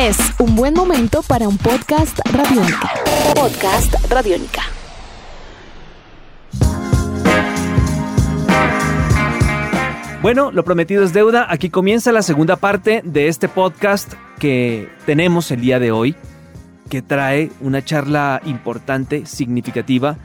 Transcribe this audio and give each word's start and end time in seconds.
Es 0.00 0.16
un 0.38 0.54
buen 0.54 0.74
momento 0.74 1.24
para 1.24 1.48
un 1.48 1.58
podcast 1.58 2.20
radiónica. 2.32 2.88
Podcast 3.34 3.92
radiónica. 4.08 4.62
Bueno, 10.22 10.52
lo 10.52 10.62
prometido 10.62 11.02
es 11.02 11.12
deuda. 11.12 11.48
Aquí 11.50 11.68
comienza 11.68 12.12
la 12.12 12.22
segunda 12.22 12.54
parte 12.54 13.02
de 13.04 13.26
este 13.26 13.48
podcast 13.48 14.12
que 14.38 14.88
tenemos 15.04 15.50
el 15.50 15.62
día 15.62 15.80
de 15.80 15.90
hoy, 15.90 16.14
que 16.88 17.02
trae 17.02 17.50
una 17.60 17.84
charla 17.84 18.40
importante, 18.44 19.26
significativa, 19.26 20.16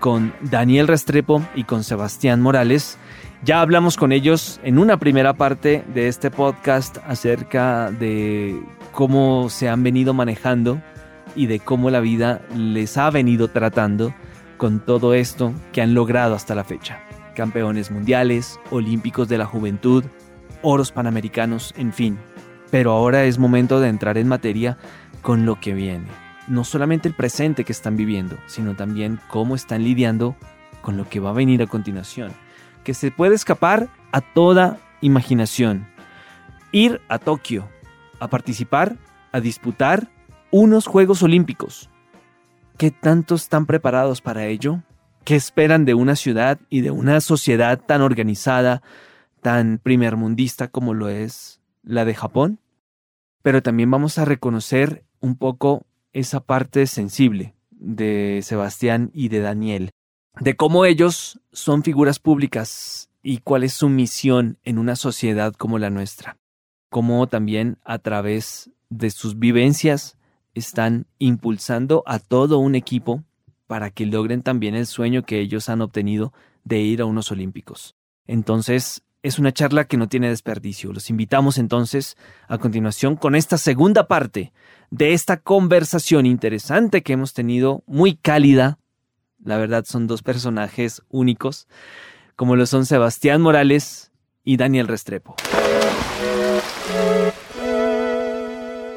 con 0.00 0.34
Daniel 0.42 0.86
Restrepo 0.86 1.42
y 1.54 1.64
con 1.64 1.82
Sebastián 1.82 2.42
Morales. 2.42 2.98
Ya 3.44 3.60
hablamos 3.60 3.98
con 3.98 4.12
ellos 4.12 4.58
en 4.62 4.78
una 4.78 4.96
primera 4.96 5.34
parte 5.34 5.84
de 5.92 6.08
este 6.08 6.30
podcast 6.30 6.96
acerca 7.06 7.90
de 7.90 8.58
cómo 8.92 9.50
se 9.50 9.68
han 9.68 9.82
venido 9.82 10.14
manejando 10.14 10.80
y 11.36 11.44
de 11.44 11.60
cómo 11.60 11.90
la 11.90 12.00
vida 12.00 12.40
les 12.56 12.96
ha 12.96 13.10
venido 13.10 13.48
tratando 13.48 14.14
con 14.56 14.80
todo 14.80 15.12
esto 15.12 15.52
que 15.72 15.82
han 15.82 15.92
logrado 15.92 16.34
hasta 16.34 16.54
la 16.54 16.64
fecha 16.64 17.02
campeones 17.34 17.90
mundiales, 17.90 18.58
olímpicos 18.70 19.28
de 19.28 19.36
la 19.36 19.44
juventud, 19.44 20.04
oros 20.62 20.90
panamericanos, 20.92 21.74
en 21.76 21.92
fin. 21.92 22.18
Pero 22.70 22.92
ahora 22.92 23.24
es 23.24 23.38
momento 23.38 23.78
de 23.80 23.88
entrar 23.88 24.16
en 24.16 24.28
materia 24.28 24.78
con 25.20 25.44
lo 25.44 25.60
que 25.60 25.74
viene. 25.74 26.06
No 26.48 26.64
solamente 26.64 27.08
el 27.08 27.14
presente 27.14 27.64
que 27.64 27.72
están 27.72 27.96
viviendo, 27.96 28.38
sino 28.46 28.74
también 28.74 29.20
cómo 29.28 29.54
están 29.54 29.84
lidiando 29.84 30.34
con 30.80 30.96
lo 30.96 31.08
que 31.08 31.20
va 31.20 31.30
a 31.30 31.34
venir 31.34 31.62
a 31.62 31.66
continuación, 31.66 32.32
que 32.84 32.94
se 32.94 33.10
puede 33.10 33.34
escapar 33.34 33.88
a 34.12 34.20
toda 34.20 34.78
imaginación. 35.00 35.88
Ir 36.70 37.00
a 37.08 37.18
Tokio, 37.18 37.68
a 38.20 38.28
participar, 38.28 38.96
a 39.32 39.40
disputar 39.40 40.08
unos 40.50 40.86
Juegos 40.86 41.22
Olímpicos. 41.22 41.90
¿Qué 42.76 42.90
tanto 42.90 43.34
están 43.34 43.66
preparados 43.66 44.20
para 44.20 44.46
ello? 44.46 44.82
¿Qué 45.24 45.36
esperan 45.36 45.84
de 45.84 45.94
una 45.94 46.16
ciudad 46.16 46.60
y 46.68 46.82
de 46.82 46.90
una 46.90 47.20
sociedad 47.20 47.80
tan 47.80 48.02
organizada, 48.02 48.82
tan 49.40 49.78
primermundista 49.82 50.68
como 50.68 50.92
lo 50.94 51.08
es 51.08 51.60
la 51.82 52.04
de 52.04 52.14
Japón? 52.14 52.60
Pero 53.42 53.62
también 53.62 53.90
vamos 53.90 54.18
a 54.18 54.24
reconocer 54.24 55.04
un 55.20 55.36
poco 55.36 55.86
esa 56.12 56.40
parte 56.40 56.86
sensible 56.86 57.54
de 57.70 58.40
Sebastián 58.42 59.10
y 59.12 59.28
de 59.28 59.40
Daniel, 59.40 59.90
de 60.40 60.56
cómo 60.56 60.84
ellos 60.84 61.40
son 61.52 61.82
figuras 61.82 62.18
públicas 62.18 63.08
y 63.22 63.38
cuál 63.38 63.64
es 63.64 63.72
su 63.72 63.88
misión 63.88 64.58
en 64.64 64.78
una 64.78 64.96
sociedad 64.96 65.54
como 65.54 65.78
la 65.78 65.90
nuestra, 65.90 66.36
cómo 66.90 67.26
también 67.26 67.78
a 67.84 67.98
través 67.98 68.70
de 68.90 69.10
sus 69.10 69.38
vivencias 69.38 70.16
están 70.54 71.06
impulsando 71.18 72.02
a 72.06 72.18
todo 72.18 72.58
un 72.58 72.74
equipo 72.74 73.24
para 73.66 73.90
que 73.90 74.06
logren 74.06 74.42
también 74.42 74.74
el 74.74 74.86
sueño 74.86 75.24
que 75.24 75.40
ellos 75.40 75.68
han 75.68 75.80
obtenido 75.80 76.32
de 76.64 76.80
ir 76.80 77.00
a 77.00 77.06
unos 77.06 77.30
Olímpicos. 77.30 77.96
Entonces, 78.26 79.02
es 79.22 79.38
una 79.38 79.52
charla 79.52 79.86
que 79.86 79.96
no 79.96 80.06
tiene 80.06 80.28
desperdicio. 80.28 80.92
Los 80.92 81.08
invitamos 81.08 81.56
entonces 81.56 82.16
a 82.46 82.58
continuación 82.58 83.16
con 83.16 83.34
esta 83.34 83.56
segunda 83.56 84.06
parte 84.06 84.52
de 84.90 85.14
esta 85.14 85.38
conversación 85.38 86.26
interesante 86.26 87.02
que 87.02 87.14
hemos 87.14 87.32
tenido, 87.32 87.82
muy 87.86 88.16
cálida. 88.16 88.78
La 89.44 89.58
verdad 89.58 89.84
son 89.86 90.06
dos 90.06 90.22
personajes 90.22 91.02
únicos, 91.10 91.68
como 92.34 92.56
lo 92.56 92.64
son 92.64 92.86
Sebastián 92.86 93.42
Morales 93.42 94.10
y 94.42 94.56
Daniel 94.56 94.88
Restrepo. 94.88 95.36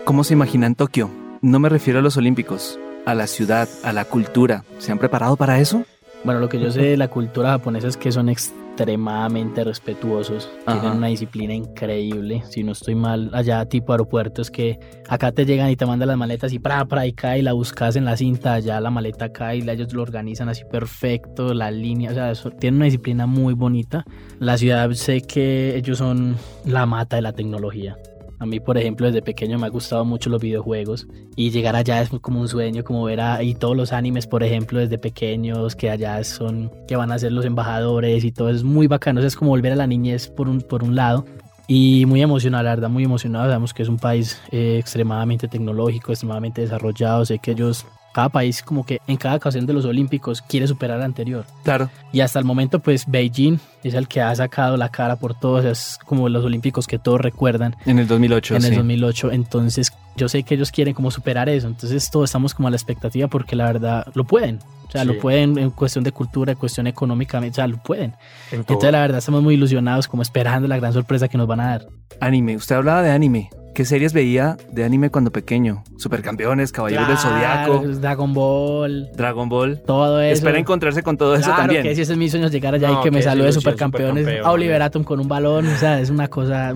¿Cómo 0.06 0.24
se 0.24 0.34
imaginan 0.34 0.76
Tokio? 0.76 1.12
No 1.42 1.60
me 1.60 1.68
refiero 1.68 2.00
a 2.00 2.02
los 2.02 2.16
Olímpicos, 2.16 2.80
a 3.06 3.14
la 3.14 3.28
ciudad, 3.28 3.68
a 3.84 3.92
la 3.92 4.06
cultura. 4.06 4.64
¿Se 4.80 4.94
han 4.94 5.00
preparado 5.00 5.36
para 5.36 5.60
eso? 5.60 5.84
Bueno, 6.24 6.40
lo 6.40 6.48
que 6.48 6.62
yo 6.62 6.72
sé 6.72 6.82
de 6.82 6.98
la 6.98 7.10
cultura 7.10 7.50
japonesa 7.50 7.90
es 7.90 7.98
que 7.98 8.14
son 8.14 8.30
extremadamente 8.78 9.64
respetuosos, 9.64 10.48
tienen 10.66 10.98
una 10.98 11.08
disciplina 11.08 11.54
increíble. 11.54 12.44
Si 12.48 12.64
no 12.64 12.74
estoy 12.74 12.94
mal, 12.94 13.32
allá 13.34 13.66
tipo 13.66 13.92
aeropuertos 13.92 14.52
que 14.52 14.80
acá 15.10 15.32
te 15.32 15.46
llegan 15.46 15.72
y 15.72 15.76
te 15.76 15.88
mandan 15.88 16.10
las 16.10 16.18
maletas 16.18 16.54
y 16.54 16.60
para, 16.60 16.86
para 16.86 17.08
y 17.08 17.14
cae 17.14 17.40
y 17.40 17.42
la 17.42 17.54
buscas 17.54 17.96
en 17.96 18.06
la 18.06 18.16
cinta, 18.16 18.54
allá 18.54 18.80
la 18.80 18.92
maleta 18.92 19.32
cae 19.32 19.58
y 19.58 19.70
ellos 19.70 19.92
lo 19.94 20.04
organizan 20.04 20.48
así 20.50 20.64
perfecto, 20.64 21.56
la 21.56 21.72
línea, 21.72 22.12
o 22.12 22.14
sea, 22.14 22.30
eso, 22.30 22.52
tienen 22.52 22.78
una 22.78 22.86
disciplina 22.86 23.26
muy 23.26 23.56
bonita. 23.56 24.06
La 24.40 24.58
ciudad 24.60 24.92
sé 24.92 25.22
que 25.22 25.76
ellos 25.76 25.98
son 25.98 26.36
la 26.64 26.86
mata 26.86 27.16
de 27.16 27.24
la 27.24 27.34
tecnología. 27.34 27.98
A 28.40 28.46
mí, 28.46 28.60
por 28.60 28.78
ejemplo, 28.78 29.08
desde 29.08 29.22
pequeño 29.22 29.58
me 29.58 29.66
ha 29.66 29.70
gustado 29.70 30.06
mucho 30.06 30.30
los 30.30 30.42
videojuegos 30.42 31.08
y 31.36 31.50
llegar 31.50 31.76
allá 31.76 32.02
es 32.02 32.10
como 32.22 32.40
un 32.40 32.48
sueño, 32.48 32.84
como 32.84 33.04
ver 33.04 33.20
a, 33.20 33.42
y 33.42 33.56
todos 33.56 33.76
los 33.76 33.94
animes, 33.94 34.28
por 34.28 34.44
ejemplo, 34.44 34.80
desde 34.80 35.00
pequeños, 35.00 35.76
que 35.76 35.90
allá 35.90 36.24
son, 36.24 36.72
que 36.88 36.96
van 36.96 37.12
a 37.12 37.18
ser 37.18 37.32
los 37.32 37.46
embajadores 37.46 38.24
y 38.24 38.32
todo, 38.32 38.50
es 38.50 38.64
muy 38.64 38.86
bacano, 38.86 39.22
es 39.22 39.36
como 39.36 39.52
volver 39.52 39.74
a 39.74 39.76
la 39.76 39.88
niñez 39.88 40.28
por 40.28 40.50
un, 40.50 40.62
por 40.62 40.84
un 40.84 40.96
lado. 40.96 41.26
Y 41.70 42.06
muy 42.06 42.22
emocionado, 42.22 42.64
la 42.64 42.70
verdad, 42.70 42.90
muy 42.90 43.04
emocionado. 43.04 43.46
Sabemos 43.46 43.74
que 43.74 43.84
es 43.84 43.90
un 43.90 43.98
país 43.98 44.42
eh, 44.52 44.78
extremadamente 44.80 45.50
tecnológico, 45.50 46.14
extremadamente 46.14 46.62
desarrollado. 46.62 47.26
Sé 47.26 47.40
que 47.40 47.52
ellos 47.52 47.86
cada 48.18 48.30
país 48.30 48.64
como 48.64 48.84
que 48.84 49.00
en 49.06 49.16
cada 49.16 49.36
ocasión 49.36 49.68
de 49.68 49.74
los 49.74 49.86
Olímpicos 49.86 50.42
quiere 50.42 50.66
superar 50.66 50.98
al 50.98 51.04
anterior. 51.04 51.46
Claro. 51.64 51.92
Y 52.12 52.22
hasta 52.22 52.40
el 52.40 52.46
momento 52.46 52.80
pues 52.80 53.06
Beijing 53.06 53.60
es 53.84 53.94
el 53.94 54.08
que 54.08 54.22
ha 54.22 54.36
sacado 54.36 54.76
la 54.76 54.90
cara 54.90 55.18
por 55.18 55.40
todos, 55.40 55.64
es 55.66 56.00
como 56.04 56.28
los 56.28 56.44
Olímpicos 56.44 56.88
que 56.88 56.98
todos 56.98 57.22
recuerdan. 57.22 57.76
En 57.86 58.00
el 58.00 58.08
2008. 58.08 58.56
En 58.56 58.66
el 58.66 58.76
2008, 58.78 59.34
entonces 59.34 59.94
yo 60.16 60.28
sé 60.30 60.42
que 60.42 60.56
ellos 60.56 60.72
quieren 60.72 60.96
como 60.96 61.12
superar 61.12 61.48
eso, 61.48 61.68
entonces 61.68 62.10
todos 62.10 62.32
estamos 62.32 62.56
como 62.56 62.68
a 62.68 62.72
la 62.72 62.78
expectativa 62.78 63.28
porque 63.28 63.56
la 63.56 63.66
verdad 63.66 64.08
lo 64.16 64.24
pueden. 64.24 64.62
O 64.88 64.92
sea, 64.92 65.06
lo 65.06 65.20
pueden 65.20 65.60
en 65.60 65.70
cuestión 65.70 66.04
de 66.04 66.12
cultura, 66.12 66.54
en 66.54 66.58
cuestión 66.58 66.88
económica, 66.88 67.38
o 67.38 67.54
sea, 67.54 67.68
lo 67.68 67.78
pueden. 67.78 68.16
Entonces, 68.52 68.92
la 68.92 69.02
verdad, 69.02 69.20
estamos 69.20 69.44
muy 69.44 69.54
ilusionados, 69.54 70.08
como 70.08 70.24
esperando 70.24 70.68
la 70.68 70.78
gran 70.78 70.94
sorpresa 70.94 71.28
que 71.28 71.38
nos 71.38 71.46
van 71.46 71.60
a 71.60 71.68
dar. 71.68 71.88
Anime, 72.20 72.56
usted 72.56 72.78
hablaba 72.78 73.04
de 73.04 73.12
anime. 73.12 73.52
¿Qué 73.78 73.86
series 73.86 74.12
veía 74.12 74.58
de 74.72 74.84
anime 74.84 75.12
cuando 75.12 75.30
pequeño? 75.30 75.84
Supercampeones, 75.98 76.72
Caballeros 76.72 77.10
del 77.10 77.18
Zodiaco. 77.20 77.84
Dragon 78.02 78.34
Ball. 78.34 79.08
Dragon 79.16 79.50
Ball. 79.50 79.80
Todo 79.86 80.20
eso. 80.20 80.34
Espera 80.34 80.58
encontrarse 80.58 81.04
con 81.04 81.16
todo 81.16 81.36
eso 81.36 81.52
también. 81.56 81.84
que 81.84 81.94
si 81.94 82.02
ese 82.02 82.14
es 82.14 82.18
mi 82.18 82.28
sueño 82.28 82.48
llegar 82.48 82.74
allá 82.74 82.92
y 82.92 83.04
que 83.04 83.12
me 83.12 83.22
salude 83.22 83.52
Supercampeones. 83.52 84.44
a 84.44 84.50
Oliver 84.50 84.82
Atom 84.82 85.04
con 85.04 85.20
un 85.20 85.28
balón. 85.28 85.68
O 85.68 85.78
sea, 85.78 86.02
es 86.02 86.10
una 86.10 86.28
cosa. 86.28 86.74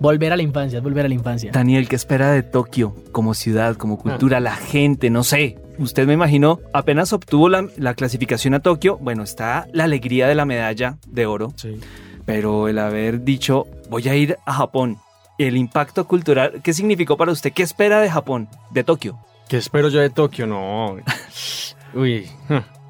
volver 0.00 0.34
a 0.34 0.36
la 0.36 0.42
infancia, 0.42 0.80
es 0.80 0.82
volver 0.82 1.06
a 1.06 1.08
la 1.08 1.14
infancia. 1.14 1.50
Daniel, 1.50 1.88
¿qué 1.88 1.96
espera 1.96 2.30
de 2.30 2.42
Tokio 2.42 2.94
como 3.10 3.32
ciudad, 3.32 3.76
como 3.76 3.96
cultura, 3.96 4.38
la 4.38 4.54
gente? 4.54 5.08
No 5.08 5.24
sé. 5.24 5.56
Usted 5.78 6.06
me 6.06 6.12
imaginó, 6.12 6.60
apenas 6.74 7.14
obtuvo 7.14 7.48
la, 7.48 7.66
la 7.78 7.94
clasificación 7.94 8.52
a 8.52 8.60
Tokio. 8.60 8.98
Bueno, 8.98 9.22
está 9.22 9.66
la 9.72 9.84
alegría 9.84 10.28
de 10.28 10.34
la 10.34 10.44
medalla 10.44 10.98
de 11.08 11.24
oro. 11.24 11.54
Sí. 11.56 11.80
Pero 12.26 12.68
el 12.68 12.78
haber 12.78 13.24
dicho, 13.24 13.66
voy 13.88 14.06
a 14.10 14.14
ir 14.14 14.36
a 14.44 14.52
Japón 14.52 14.98
el 15.38 15.56
impacto 15.56 16.06
cultural, 16.06 16.60
¿qué 16.62 16.72
significó 16.72 17.16
para 17.16 17.32
usted? 17.32 17.52
¿Qué 17.52 17.62
espera 17.62 18.00
de 18.00 18.10
Japón, 18.10 18.48
de 18.70 18.84
Tokio? 18.84 19.18
¿Qué 19.48 19.56
espero 19.56 19.88
yo 19.88 20.00
de 20.00 20.10
Tokio? 20.10 20.46
No. 20.46 20.96
Uy, 21.94 22.28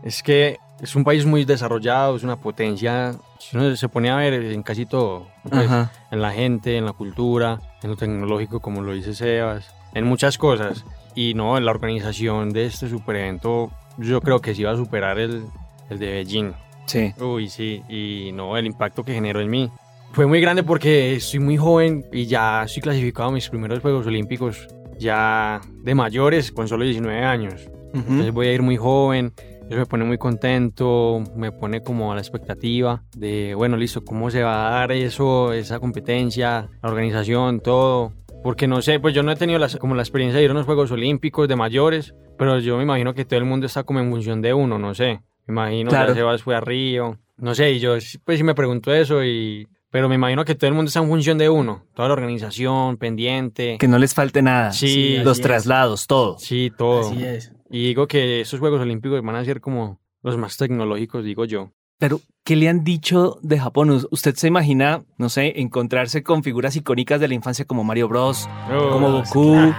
es 0.03 0.23
que 0.23 0.59
es 0.81 0.95
un 0.95 1.05
país 1.05 1.25
muy 1.25 1.45
desarrollado, 1.45 2.17
es 2.17 2.23
una 2.23 2.37
potencia. 2.37 3.15
Si 3.39 3.57
uno 3.57 3.75
se 3.77 3.89
pone 3.89 4.11
a 4.11 4.17
ver 4.17 4.35
en 4.35 4.63
casi 4.63 4.87
todo, 4.87 5.29
pues, 5.49 5.69
en 6.11 6.23
la 6.23 6.33
gente, 6.33 6.77
en 6.77 6.85
la 6.85 6.93
cultura, 6.93 7.61
en 7.83 7.91
lo 7.91 7.97
tecnológico, 7.97 8.61
como 8.61 8.83
lo 8.83 8.93
dice 8.93 9.15
Sebas, 9.15 9.75
en 9.95 10.05
muchas 10.05 10.39
cosas. 10.39 10.85
Y 11.15 11.35
no, 11.35 11.57
en 11.57 11.65
la 11.65 11.71
organización 11.71 12.53
de 12.53 12.67
este 12.67 12.89
super 12.89 13.17
evento, 13.17 13.71
yo 13.99 14.21
creo 14.21 14.41
que 14.41 14.55
sí 14.55 14.65
va 14.65 14.73
a 14.73 14.77
superar 14.77 15.19
el, 15.19 15.45
el 15.91 15.99
de 15.99 16.07
Beijing. 16.13 16.53
Sí. 16.87 17.15
Uy, 17.19 17.49
sí, 17.49 17.83
y 17.89 18.33
no, 18.33 18.57
el 18.57 18.67
impacto 18.67 19.05
que 19.05 19.15
generó 19.15 19.41
en 19.41 19.49
mí 19.49 19.71
fue 20.15 20.27
muy 20.27 20.41
grande 20.41 20.63
porque 20.63 21.19
soy 21.19 21.41
muy 21.41 21.57
joven 21.57 22.07
y 22.13 22.27
ya 22.27 22.63
estoy 22.63 22.83
clasificado 22.83 23.31
a 23.31 23.33
mis 23.33 23.49
primeros 23.49 23.81
Juegos 23.81 24.07
Olímpicos 24.07 24.69
ya 24.97 25.61
de 25.83 25.95
mayores 25.95 26.53
con 26.53 26.69
solo 26.69 26.85
19 26.85 27.25
años. 27.25 27.69
Entonces 27.93 28.33
voy 28.33 28.47
a 28.47 28.53
ir 28.53 28.63
muy 28.63 28.77
joven, 28.77 29.33
eso 29.69 29.77
me 29.77 29.87
pone 29.87 30.05
muy 30.05 30.19
contento, 30.19 31.23
me 31.37 31.51
pone 31.51 31.83
como 31.83 32.13
a 32.13 32.15
la 32.15 32.21
expectativa 32.21 33.03
de, 33.17 33.55
bueno, 33.57 33.77
listo, 33.77 34.05
¿cómo 34.05 34.31
se 34.31 34.43
va 34.43 34.69
a 34.69 34.71
dar 34.81 34.93
eso, 34.93 35.53
esa 35.53 35.81
competencia, 35.81 36.69
la 36.83 36.89
organización, 36.89 37.61
todo? 37.61 38.13
Porque 38.43 38.69
no 38.69 38.83
sé, 38.83 39.01
pues 39.01 39.15
yo 39.15 39.23
no 39.25 39.33
he 39.33 39.37
tenido 39.37 39.61
como 39.81 39.97
la 39.97 40.03
experiencia 40.03 40.39
de 40.39 40.45
ir 40.45 40.51
a 40.51 40.55
unos 40.55 40.67
Juegos 40.67 40.93
Olímpicos 40.93 41.49
de 41.49 41.57
mayores, 41.57 42.15
pero 42.39 42.61
yo 42.61 42.77
me 42.77 42.85
imagino 42.85 43.15
que 43.15 43.25
todo 43.25 43.39
el 43.39 43.47
mundo 43.47 43.67
está 43.67 43.83
como 43.83 43.99
en 43.99 44.11
función 44.11 44.43
de 44.43 44.55
uno, 44.55 44.79
no 44.79 44.95
sé. 44.95 45.23
Me 45.47 45.55
imagino 45.55 45.91
que 45.91 46.15
Sebas 46.15 46.43
fue 46.43 46.55
a 46.55 46.61
Río, 46.61 47.19
no 47.37 47.55
sé, 47.55 47.73
y 47.73 47.81
yo 47.81 47.97
pues 48.25 48.39
sí 48.39 48.45
me 48.45 48.55
pregunto 48.55 48.95
eso 48.95 49.25
y 49.25 49.67
pero 49.95 50.09
me 50.09 50.17
imagino 50.17 50.45
que 50.45 50.57
todo 50.57 50.67
el 50.67 50.75
mundo 50.75 50.89
está 50.89 50.99
en 50.99 51.07
función 51.07 51.39
de 51.39 51.49
uno. 51.49 51.85
Toda 51.95 52.09
la 52.09 52.15
organización, 52.15 52.97
pendiente. 52.97 53.77
Que 53.79 53.87
no 53.87 53.97
les 53.97 54.13
falte 54.13 54.43
nada. 54.43 54.73
Sí. 54.73 55.19
Los 55.19 55.41
traslados, 55.41 56.09
todo. 56.09 56.37
Sí, 56.37 56.73
todo. 56.77 57.13
Así 57.13 57.23
es. 57.23 57.53
Y 57.71 57.87
digo 57.87 58.09
que 58.09 58.41
esos 58.41 58.59
Juegos 58.59 58.81
Olímpicos 58.81 59.23
van 59.23 59.37
a 59.37 59.45
ser 59.45 59.61
como 59.61 60.01
los 60.21 60.37
más 60.37 60.57
tecnológicos, 60.57 61.23
digo 61.25 61.45
yo. 61.45 61.71
Pero, 62.01 62.21
¿qué 62.43 62.57
le 62.57 62.69
han 62.69 62.83
dicho 62.83 63.39
de 63.43 63.61
Japón? 63.61 64.05
¿Usted 64.11 64.35
se 64.35 64.49
imagina, 64.49 65.05
no 65.17 65.29
sé, 65.29 65.61
encontrarse 65.61 66.25
con 66.25 66.43
figuras 66.43 66.75
icónicas 66.75 67.21
de 67.21 67.29
la 67.29 67.35
infancia 67.35 67.65
como 67.65 67.85
Mario 67.85 68.09
Bros, 68.09 68.49
como 68.91 69.13
Goku, 69.13 69.73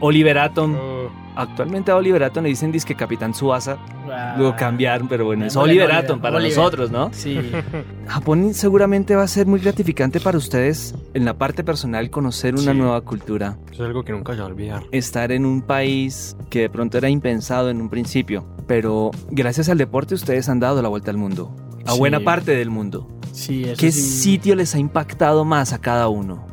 Oliver 0.00 0.36
Atom. 0.36 0.76
Oh, 0.76 1.10
Actualmente 1.36 1.90
a 1.92 1.96
Oliver 1.96 2.24
Atom 2.24 2.42
le 2.44 2.48
dicen 2.48 2.72
disque 2.72 2.94
Capitán 2.94 3.34
Suasa. 3.34 3.76
Ah, 4.10 4.34
Luego 4.38 4.56
cambiaron, 4.56 5.06
pero 5.06 5.26
bueno, 5.26 5.44
es 5.44 5.54
Oliver, 5.56 5.82
Oliver 5.84 5.90
Oliver, 5.90 6.04
Atom 6.04 6.20
para 6.20 6.36
Oliver. 6.38 6.56
nosotros, 6.56 6.90
¿no? 6.90 7.10
Sí, 7.12 7.38
Japón 8.06 8.54
seguramente 8.54 9.14
va 9.16 9.22
a 9.22 9.28
ser 9.28 9.46
muy 9.46 9.60
gratificante 9.60 10.18
para 10.20 10.38
ustedes 10.38 10.94
en 11.14 11.24
la 11.24 11.34
parte 11.34 11.62
personal 11.64 12.08
conocer 12.10 12.54
una 12.54 12.72
Sí. 12.72 12.78
nueva 12.78 13.00
cultura. 13.02 13.58
es 13.72 13.80
algo 13.80 14.02
que 14.02 14.12
nunca 14.12 14.32
se 14.32 14.38
va 14.40 14.46
a 14.46 14.48
olvidar. 14.48 14.82
Estar 14.92 15.30
en 15.32 15.44
un 15.44 15.60
país 15.62 16.36
que 16.48 16.60
de 16.60 16.70
pronto 16.70 16.96
era 16.98 17.08
impensado 17.10 17.68
en 17.68 17.80
un 17.82 17.88
principio, 17.90 18.46
pero 18.66 19.10
gracias 19.30 19.68
al 19.68 19.78
deporte 19.78 20.14
ustedes 20.14 20.48
han 20.48 20.60
dado 20.60 20.80
la 20.80 20.88
vuelta 20.88 21.10
al 21.10 21.18
mundo, 21.18 21.54
a 21.84 21.92
Sí. 21.92 21.98
buena 21.98 22.20
parte 22.20 22.52
del 22.56 22.70
mundo. 22.70 23.08
sí, 23.32 23.64
eso 23.64 23.74
¿Qué 23.78 23.92
sí. 23.92 24.00
sitio 24.00 24.54
les 24.54 24.74
ha 24.74 24.78
impactado 24.78 25.44
más 25.44 25.74
a 25.74 25.78
cada 25.78 26.08
uno? 26.08 26.45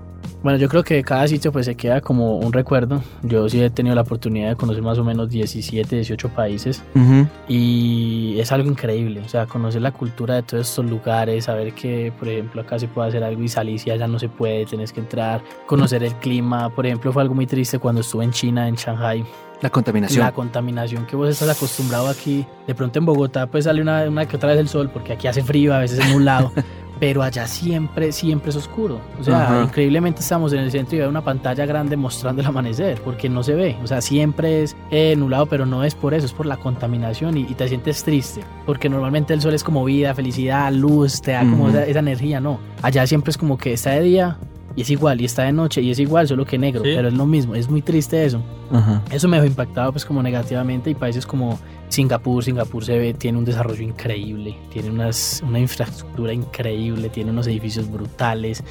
Bueno, 0.43 0.59
yo 0.59 0.67
creo 0.67 0.83
que 0.83 1.01
cada 1.03 1.25
sitio 1.25 1.53
pues 1.53 1.65
se 1.65 1.75
queda 1.75 2.01
como 2.01 2.37
un 2.37 2.51
recuerdo. 2.51 3.01
Yo 3.21 3.47
sí 3.47 3.61
he 3.63 3.69
tenido 3.69 3.95
la 3.95 4.01
oportunidad 4.01 4.49
de 4.49 4.55
conocer 4.57 4.83
más 4.83 4.97
o 4.99 5.03
menos 5.05 5.29
17, 5.29 5.95
18 5.95 6.29
países 6.29 6.83
y 7.47 8.35
es 8.37 8.51
algo 8.51 8.69
increíble, 8.69 9.21
o 9.25 9.29
sea, 9.29 9.45
conocer 9.45 9.81
la 9.81 9.91
cultura 9.91 10.35
de 10.35 10.43
todos 10.43 10.67
estos 10.67 10.85
lugares, 10.85 11.45
saber 11.45 11.73
que, 11.73 12.11
por 12.19 12.27
ejemplo, 12.27 12.61
acá 12.61 12.77
se 12.77 12.89
puede 12.89 13.07
hacer 13.07 13.23
algo 13.23 13.41
y 13.41 13.47
salir 13.47 13.79
si 13.79 13.89
allá 13.89 14.05
no 14.07 14.19
se 14.19 14.27
puede, 14.27 14.65
tenés 14.65 14.91
que 14.91 14.99
entrar, 14.99 15.41
conocer 15.65 16.03
el 16.03 16.13
clima, 16.15 16.69
por 16.69 16.85
ejemplo, 16.85 17.13
fue 17.13 17.21
algo 17.21 17.35
muy 17.35 17.47
triste 17.47 17.79
cuando 17.79 18.01
estuve 18.01 18.25
en 18.25 18.31
China, 18.31 18.67
en 18.67 18.75
Shanghai, 18.75 19.23
La 19.61 19.69
contaminación. 19.69 20.25
la 20.25 20.33
contaminación 20.33 21.05
que 21.05 21.15
vos 21.15 21.29
estás 21.29 21.55
acostumbrado 21.55 22.07
aquí, 22.09 22.45
de 22.67 22.75
pronto 22.75 22.99
en 22.99 23.05
Bogotá 23.05 23.47
pues 23.47 23.63
sale 23.63 23.81
una, 23.81 24.03
una 24.03 24.27
que 24.27 24.35
otra 24.35 24.49
vez 24.49 24.59
el 24.59 24.67
sol, 24.67 24.89
porque 24.91 25.13
aquí 25.13 25.27
hace 25.27 25.41
frío, 25.41 25.73
a 25.73 25.79
veces 25.79 25.99
en 26.05 26.15
un 26.15 26.25
lado. 26.25 26.51
Pero 26.99 27.21
allá 27.23 27.47
siempre, 27.47 28.11
siempre 28.11 28.51
es 28.51 28.55
oscuro. 28.55 29.01
O 29.19 29.23
sea, 29.23 29.43
Ajá. 29.43 29.63
increíblemente 29.63 30.21
estamos 30.21 30.53
en 30.53 30.59
el 30.59 30.71
centro 30.71 30.95
y 30.95 30.99
veo 30.99 31.09
una 31.09 31.23
pantalla 31.23 31.65
grande 31.65 31.97
mostrando 31.97 32.41
el 32.41 32.47
amanecer, 32.47 33.01
porque 33.03 33.27
no 33.29 33.43
se 33.43 33.55
ve. 33.55 33.75
O 33.83 33.87
sea, 33.87 33.99
siempre 34.01 34.63
es 34.63 34.75
eh, 34.91 35.15
nublado, 35.17 35.47
pero 35.47 35.65
no 35.65 35.83
es 35.83 35.95
por 35.95 36.13
eso, 36.13 36.25
es 36.25 36.33
por 36.33 36.45
la 36.45 36.57
contaminación 36.57 37.37
y, 37.37 37.41
y 37.41 37.53
te 37.55 37.67
sientes 37.67 38.03
triste. 38.03 38.41
Porque 38.65 38.89
normalmente 38.89 39.33
el 39.33 39.41
sol 39.41 39.53
es 39.53 39.63
como 39.63 39.83
vida, 39.83 40.13
felicidad, 40.13 40.71
luz, 40.71 41.21
te 41.21 41.31
da 41.31 41.41
como 41.41 41.69
esa 41.69 41.99
energía, 41.99 42.39
¿no? 42.39 42.59
Allá 42.81 43.05
siempre 43.07 43.31
es 43.31 43.37
como 43.37 43.57
que 43.57 43.73
está 43.73 43.91
de 43.91 44.01
día 44.01 44.37
y 44.75 44.81
es 44.81 44.89
igual, 44.89 45.21
y 45.21 45.25
está 45.25 45.43
de 45.43 45.51
noche 45.51 45.81
y 45.81 45.91
es 45.91 45.99
igual, 45.99 46.27
solo 46.27 46.45
que 46.45 46.57
negro, 46.57 46.83
Sí. 46.83 46.91
pero 46.95 47.07
es 47.09 47.13
lo 47.13 47.25
mismo. 47.25 47.53
Es 47.55 47.69
muy 47.69 47.81
triste 47.81 48.23
eso. 48.25 48.41
Ajá. 48.71 49.01
Eso 49.11 49.27
me 49.27 49.37
dejó 49.37 49.47
impactado 49.47 49.91
pues 49.91 50.05
como 50.05 50.23
negativamente 50.23 50.89
y 50.89 50.95
países 50.95 51.25
como 51.25 51.59
Singapur, 51.93 52.43
Singapur 52.43 52.83
se 52.83 52.97
ve, 52.97 53.13
tiene 53.13 53.37
un 53.37 53.45
desarrollo 53.45 53.83
increíble, 53.83 54.57
tiene 54.71 54.89
unas, 54.89 55.43
una 55.47 55.59
infraestructura 55.59 56.33
increíble, 56.33 57.07
tiene 57.09 57.29
unos 57.29 57.45
edificios 57.45 57.87
brutales, 57.87 58.63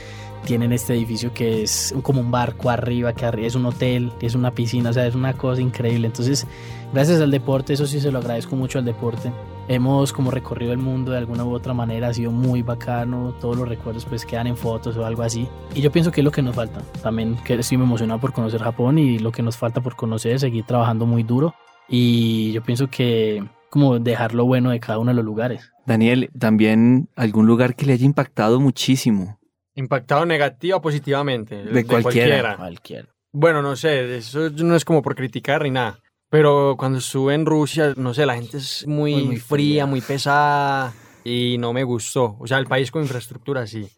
tienen 0.44 0.72
este 0.72 0.94
edificio 0.94 1.32
que 1.32 1.62
es 1.62 1.94
como 2.02 2.20
un 2.20 2.32
barco 2.32 2.68
arriba, 2.68 3.12
que 3.12 3.24
arriba 3.24 3.46
es 3.46 3.54
un 3.54 3.64
hotel, 3.66 4.10
es 4.20 4.34
una 4.34 4.50
piscina, 4.50 4.90
o 4.90 4.92
sea, 4.92 5.06
es 5.06 5.14
una 5.14 5.34
cosa 5.34 5.62
increíble. 5.62 6.08
Entonces, 6.08 6.48
gracias 6.92 7.20
al 7.20 7.30
deporte, 7.30 7.74
eso 7.74 7.86
sí 7.86 8.00
se 8.00 8.10
lo 8.10 8.18
agradezco 8.18 8.56
mucho 8.56 8.80
al 8.80 8.84
deporte. 8.84 9.30
Hemos 9.68 10.12
como 10.12 10.32
recorrido 10.32 10.72
el 10.72 10.78
mundo 10.78 11.12
de 11.12 11.18
alguna 11.18 11.44
u 11.44 11.54
otra 11.54 11.74
manera, 11.74 12.08
ha 12.08 12.14
sido 12.14 12.32
muy 12.32 12.62
bacano, 12.62 13.36
todos 13.40 13.56
los 13.56 13.68
recuerdos 13.68 14.04
pues 14.04 14.26
quedan 14.26 14.48
en 14.48 14.56
fotos 14.56 14.96
o 14.96 15.06
algo 15.06 15.22
así. 15.22 15.46
Y 15.76 15.80
yo 15.80 15.92
pienso 15.92 16.10
que 16.10 16.22
es 16.22 16.24
lo 16.24 16.32
que 16.32 16.42
nos 16.42 16.56
falta. 16.56 16.82
También 17.04 17.36
que 17.44 17.54
estoy 17.54 17.76
emocionado 17.76 18.18
por 18.18 18.32
conocer 18.32 18.60
Japón 18.60 18.98
y 18.98 19.20
lo 19.20 19.30
que 19.30 19.44
nos 19.44 19.56
falta 19.56 19.80
por 19.80 19.94
conocer, 19.94 20.40
seguir 20.40 20.64
trabajando 20.64 21.06
muy 21.06 21.22
duro. 21.22 21.54
Y 21.88 22.52
yo 22.52 22.62
pienso 22.62 22.88
que 22.88 23.44
como 23.70 23.98
dejar 23.98 24.34
lo 24.34 24.44
bueno 24.44 24.70
de 24.70 24.80
cada 24.80 24.98
uno 24.98 25.10
de 25.10 25.16
los 25.16 25.24
lugares. 25.24 25.72
Daniel, 25.86 26.30
también 26.38 27.08
algún 27.16 27.46
lugar 27.46 27.74
que 27.74 27.86
le 27.86 27.94
haya 27.94 28.04
impactado 28.04 28.60
muchísimo. 28.60 29.38
Impactado 29.74 30.26
negativa 30.26 30.76
o 30.76 30.82
positivamente. 30.82 31.64
De 31.64 31.84
cualquiera. 31.84 32.56
Cualquier. 32.56 33.08
Bueno, 33.32 33.62
no 33.62 33.74
sé, 33.76 34.16
eso 34.18 34.50
no 34.50 34.76
es 34.76 34.84
como 34.84 35.00
por 35.00 35.14
criticar 35.14 35.62
ni 35.62 35.70
nada. 35.70 35.98
Pero 36.28 36.76
cuando 36.78 36.98
estuve 36.98 37.34
en 37.34 37.46
Rusia, 37.46 37.94
no 37.96 38.12
sé, 38.14 38.26
la 38.26 38.34
gente 38.34 38.58
es 38.58 38.86
muy, 38.86 39.14
Muy, 39.14 39.24
muy 39.24 39.36
fría, 39.36 39.46
fría. 39.84 39.86
muy 39.86 40.00
pesada 40.02 40.92
y 41.24 41.56
no 41.58 41.72
me 41.72 41.82
gustó. 41.84 42.36
O 42.40 42.46
sea, 42.46 42.58
el 42.58 42.66
país 42.66 42.90
con 42.90 43.02
infraestructura 43.02 43.66
sí. 43.66 43.88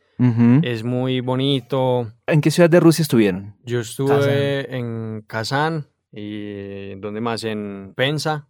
Es 0.62 0.84
muy 0.84 1.18
bonito. 1.20 2.12
¿En 2.28 2.40
qué 2.40 2.52
ciudad 2.52 2.70
de 2.70 2.78
Rusia 2.78 3.02
estuvieron? 3.02 3.56
Yo 3.64 3.80
estuve 3.80 4.76
en 4.76 5.22
Kazán 5.26 5.88
y 6.14 6.94
¿dónde 6.96 7.20
más? 7.20 7.44
En 7.44 7.92
Pensa 7.96 8.46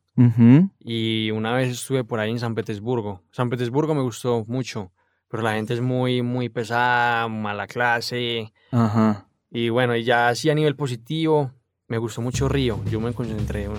y 0.78 1.31
una 1.32 1.55
vez 1.55 1.70
estuve 1.72 2.05
por 2.05 2.20
ahí 2.20 2.31
en 2.31 2.38
San 2.38 2.55
Petersburgo. 2.55 3.22
San 3.32 3.50
Petersburgo 3.50 3.94
me 3.94 4.02
gustó 4.02 4.44
mucho, 4.46 4.93
pero 5.28 5.43
la 5.43 5.55
gente 5.55 5.75
es 5.75 5.81
muy, 5.81 6.22
muy 6.22 6.49
pesada, 6.49 7.26
mala 7.28 7.66
clase. 7.66 8.52
Ajá. 8.70 9.26
Y 9.50 9.70
bueno, 9.70 9.96
y 9.96 10.05
ya 10.05 10.28
así 10.28 10.50
a 10.50 10.55
nivel 10.55 10.76
positivo, 10.76 11.50
me 11.88 11.99
gustó 11.99 12.20
mucho 12.22 12.49
Río. 12.49 12.81
Yo 12.90 13.00
me 13.00 13.12
concentré 13.12 13.69
un- 13.69 13.78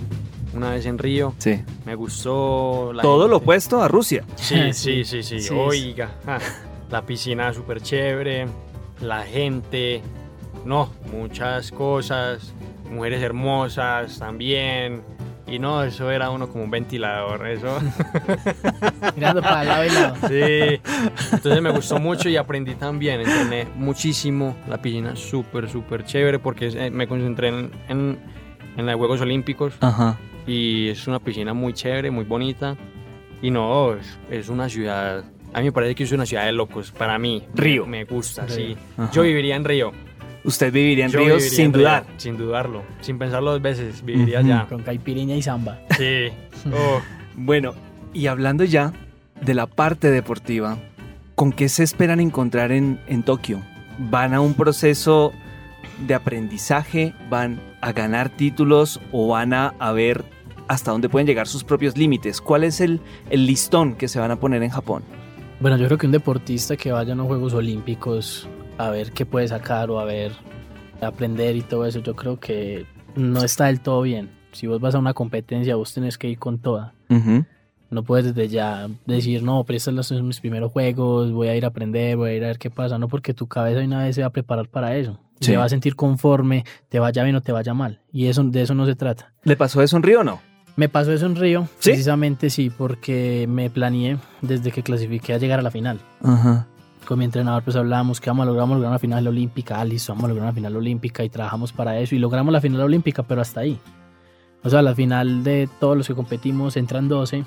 una 0.53 0.71
vez 0.71 0.85
en 0.85 0.97
Río. 0.97 1.33
Sí. 1.37 1.61
Me 1.85 1.95
gustó 1.95 2.91
la 2.93 3.01
Todo 3.01 3.27
lo 3.27 3.37
opuesto 3.37 3.81
a 3.81 3.87
Rusia. 3.87 4.23
Sí, 4.35 4.55
Sí. 4.73 5.03
sí, 5.03 5.05
sí, 5.05 5.23
sí. 5.23 5.39
Sí, 5.39 5.53
Oiga, 5.53 6.15
ja, 6.25 6.39
la 6.89 7.05
piscina 7.05 7.53
súper 7.53 7.81
chévere, 7.81 8.45
la 9.01 9.23
gente, 9.23 10.01
no, 10.65 10.91
muchas 11.11 11.71
cosas, 11.71 12.53
mujeres 12.95 13.21
hermosas 13.21 14.17
también. 14.19 15.03
Y 15.47 15.59
no, 15.59 15.83
eso 15.83 16.09
era 16.09 16.31
uno 16.31 16.49
como 16.49 16.63
un 16.63 16.71
ventilador, 16.71 17.47
eso. 17.47 17.77
Mirando 19.15 19.41
para 19.43 19.61
el 19.61 19.67
lado 19.67 19.85
y 19.85 19.89
lado. 19.89 20.15
Sí. 20.27 20.81
Entonces 21.33 21.61
me 21.61 21.69
gustó 21.71 21.99
mucho 21.99 22.29
y 22.29 22.35
aprendí 22.37 22.73
también. 22.75 23.21
Entrené 23.21 23.67
muchísimo. 23.75 24.55
La 24.67 24.81
piscina 24.81 25.15
súper, 25.15 25.69
súper 25.69 26.03
chévere 26.03 26.39
porque 26.39 26.67
eh, 26.69 26.89
me 26.89 27.07
concentré 27.07 27.49
en, 27.49 27.71
en, 27.89 28.19
en 28.75 28.85
los 28.87 28.95
Juegos 28.95 29.21
Olímpicos 29.21 29.75
Ajá. 29.81 30.17
y 30.47 30.89
es 30.89 31.07
una 31.07 31.19
piscina 31.19 31.53
muy 31.53 31.73
chévere, 31.73 32.09
muy 32.09 32.25
bonita. 32.25 32.75
Y 33.41 33.51
no, 33.51 33.93
es, 33.93 34.17
es 34.31 34.49
una 34.49 34.67
ciudad. 34.67 35.23
A 35.53 35.59
mí 35.59 35.65
me 35.65 35.71
parece 35.71 35.93
que 35.93 36.05
es 36.05 36.11
una 36.11 36.25
ciudad 36.25 36.45
de 36.45 36.53
locos. 36.53 36.91
Para 36.91 37.19
mí, 37.19 37.43
Río. 37.53 37.85
Me, 37.85 37.99
me 37.99 38.05
gusta, 38.05 38.47
Río. 38.47 38.55
sí. 38.55 38.77
Ajá. 38.97 39.11
Yo 39.11 39.21
viviría 39.21 39.55
en 39.55 39.63
Río. 39.63 39.91
Usted 40.45 40.71
viviría 40.71 41.05
en 41.05 41.11
Yo 41.11 41.19
Río 41.19 41.35
viviría 41.35 41.49
sin 41.55 41.65
en 41.65 41.73
Río, 41.73 41.81
dudar. 41.81 42.05
sin 42.17 42.37
dudarlo. 42.37 42.83
Sin 43.01 43.17
pensarlo 43.17 43.51
dos 43.51 43.61
veces. 43.61 44.03
Viviría 44.05 44.39
Ujú. 44.41 44.47
allá. 44.51 44.65
Con 44.69 44.83
caipiriña 44.83 45.35
y 45.35 45.41
samba. 45.41 45.79
Sí. 45.97 46.29
Oh. 46.73 46.99
Bueno, 47.35 47.73
y 48.13 48.25
hablando 48.27 48.63
ya 48.63 48.91
de 49.41 49.53
la 49.53 49.67
parte 49.67 50.09
deportiva, 50.09 50.77
¿con 51.35 51.51
qué 51.51 51.69
se 51.69 51.83
esperan 51.83 52.19
encontrar 52.19 52.71
en, 52.71 52.99
en 53.07 53.21
Tokio? 53.23 53.61
¿Van 53.99 54.33
a 54.33 54.41
un 54.41 54.55
proceso 54.55 55.31
de 56.07 56.15
aprendizaje? 56.15 57.13
¿Van 57.29 57.61
a 57.81 57.91
ganar 57.91 58.29
títulos 58.29 58.99
o 59.11 59.27
van 59.27 59.53
a, 59.53 59.75
a 59.79 59.91
ver 59.91 60.25
hasta 60.67 60.89
dónde 60.91 61.07
pueden 61.09 61.27
llegar 61.27 61.47
sus 61.47 61.63
propios 61.63 61.95
límites? 61.97 62.41
¿Cuál 62.41 62.63
es 62.63 62.81
el, 62.81 62.99
el 63.29 63.45
listón 63.45 63.93
que 63.95 64.07
se 64.07 64.19
van 64.19 64.31
a 64.31 64.37
poner 64.37 64.63
en 64.63 64.71
Japón? 64.71 65.03
Bueno, 65.59 65.77
yo 65.77 65.85
creo 65.85 65.97
que 65.99 66.05
un 66.07 66.11
deportista 66.13 66.75
que 66.77 66.91
vaya 66.91 67.13
a 67.13 67.15
los 67.15 67.27
Juegos 67.27 67.53
Olímpicos 67.53 68.49
a 68.77 68.89
ver 68.89 69.11
qué 69.11 69.25
puede 69.25 69.47
sacar 69.47 69.89
o 69.89 69.99
a 69.99 70.05
ver, 70.05 70.31
aprender 71.01 71.55
y 71.55 71.61
todo 71.61 71.85
eso, 71.85 71.99
yo 71.99 72.15
creo 72.15 72.39
que 72.39 72.85
no 73.15 73.43
está 73.43 73.65
del 73.65 73.79
todo 73.81 74.01
bien. 74.01 74.29
Si 74.51 74.67
vos 74.67 74.79
vas 74.79 74.95
a 74.95 74.99
una 74.99 75.13
competencia, 75.13 75.75
vos 75.75 75.93
tenés 75.93 76.17
que 76.17 76.29
ir 76.29 76.39
con 76.39 76.59
toda. 76.59 76.93
Ujú. 77.09 77.45
No 77.89 78.03
puedes 78.03 78.33
desde 78.33 78.47
ya 78.49 78.87
decir, 79.05 79.43
no, 79.43 79.63
pero 79.63 79.77
estos 79.77 80.07
son 80.07 80.27
mis 80.27 80.39
primeros 80.39 80.71
juegos, 80.71 81.31
voy 81.31 81.49
a 81.49 81.55
ir 81.55 81.65
a 81.65 81.69
aprender, 81.69 82.17
voy 82.17 82.31
a 82.31 82.33
ir 82.33 82.43
a 82.43 82.47
ver 82.47 82.57
qué 82.57 82.69
pasa. 82.69 82.97
No, 82.97 83.07
porque 83.07 83.33
tu 83.33 83.47
cabeza 83.47 83.81
una 83.81 84.03
vez 84.03 84.15
se 84.15 84.21
va 84.21 84.27
a 84.27 84.31
preparar 84.31 84.67
para 84.67 84.95
eso. 84.95 85.19
Sí. 85.39 85.47
Se 85.51 85.57
va 85.57 85.65
a 85.65 85.69
sentir 85.69 85.95
conforme, 85.95 86.63
te 86.89 86.99
vaya 86.99 87.23
bien 87.23 87.35
o 87.35 87.41
te 87.41 87.51
vaya 87.51 87.73
mal. 87.73 88.01
Y 88.11 88.27
eso, 88.27 88.43
de 88.43 88.61
eso 88.61 88.73
no 88.73 88.85
se 88.85 88.95
trata. 88.95 89.33
¿Le 89.43 89.55
pasó 89.55 89.81
eso 89.81 89.97
en 89.97 90.03
Río 90.03 90.21
o 90.21 90.23
no? 90.23 90.41
Me 90.77 90.89
pasó 90.89 91.13
eso 91.13 91.25
en 91.25 91.35
Río, 91.35 91.67
¿Sí? 91.79 91.91
precisamente 91.91 92.49
sí, 92.49 92.69
porque 92.69 93.45
me 93.47 93.69
planeé 93.69 94.17
desde 94.41 94.71
que 94.71 94.83
clasifiqué 94.83 95.33
a 95.33 95.37
llegar 95.37 95.59
a 95.59 95.63
la 95.63 95.71
final. 95.71 95.99
Ajá. 96.21 96.67
Con 97.05 97.19
mi 97.19 97.25
entrenador 97.25 97.63
pues 97.63 97.75
hablábamos 97.75 98.19
que 98.19 98.29
vamos 98.29 98.43
a 98.43 98.45
lograr, 98.47 98.63
vamos 98.63 98.73
a 98.73 98.77
lograr 98.77 98.91
una 98.91 98.99
final 98.99 99.27
olímpica, 99.27 99.79
ah, 99.79 99.85
listo, 99.85 100.13
vamos 100.13 100.25
a 100.25 100.27
lograr 100.29 100.45
una 100.45 100.53
final 100.53 100.75
olímpica 100.75 101.23
y 101.23 101.29
trabajamos 101.29 101.71
para 101.71 101.99
eso 101.99 102.15
y 102.15 102.19
logramos 102.19 102.51
la 102.51 102.61
final 102.61 102.81
olímpica, 102.81 103.23
pero 103.23 103.41
hasta 103.41 103.61
ahí. 103.61 103.79
O 104.63 104.69
sea, 104.69 104.81
la 104.81 104.95
final 104.95 105.43
de 105.43 105.69
todos 105.79 105.95
los 105.95 106.07
que 106.07 106.15
competimos 106.15 106.75
entran 106.77 107.07
12 107.07 107.45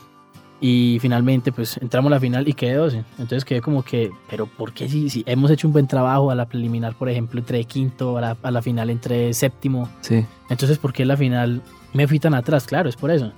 y 0.60 0.98
finalmente 1.00 1.52
pues 1.52 1.76
entramos 1.78 2.10
a 2.10 2.14
la 2.14 2.20
final 2.20 2.46
y 2.48 2.52
quedé 2.52 2.74
12. 2.74 2.98
Entonces 3.18 3.44
quedé 3.44 3.60
como 3.60 3.82
que, 3.82 4.10
pero 4.30 4.46
¿por 4.46 4.72
qué 4.72 4.88
si, 4.88 5.10
si 5.10 5.24
hemos 5.26 5.50
hecho 5.50 5.66
un 5.66 5.72
buen 5.72 5.86
trabajo 5.86 6.30
a 6.30 6.34
la 6.34 6.46
preliminar, 6.46 6.94
por 6.94 7.08
ejemplo, 7.08 7.40
entré 7.40 7.64
quinto, 7.64 8.16
a 8.18 8.20
la, 8.20 8.36
a 8.42 8.50
la 8.50 8.62
final 8.62 8.90
entré 8.90 9.34
séptimo? 9.34 9.88
Sí. 10.00 10.24
Entonces, 10.48 10.78
¿por 10.78 10.92
qué 10.92 11.04
la 11.04 11.16
final 11.16 11.62
me 11.92 12.06
fui 12.06 12.18
tan 12.20 12.34
atrás? 12.34 12.66
Claro, 12.66 12.88
es 12.88 12.96
por 12.96 13.10
eso. 13.10 13.32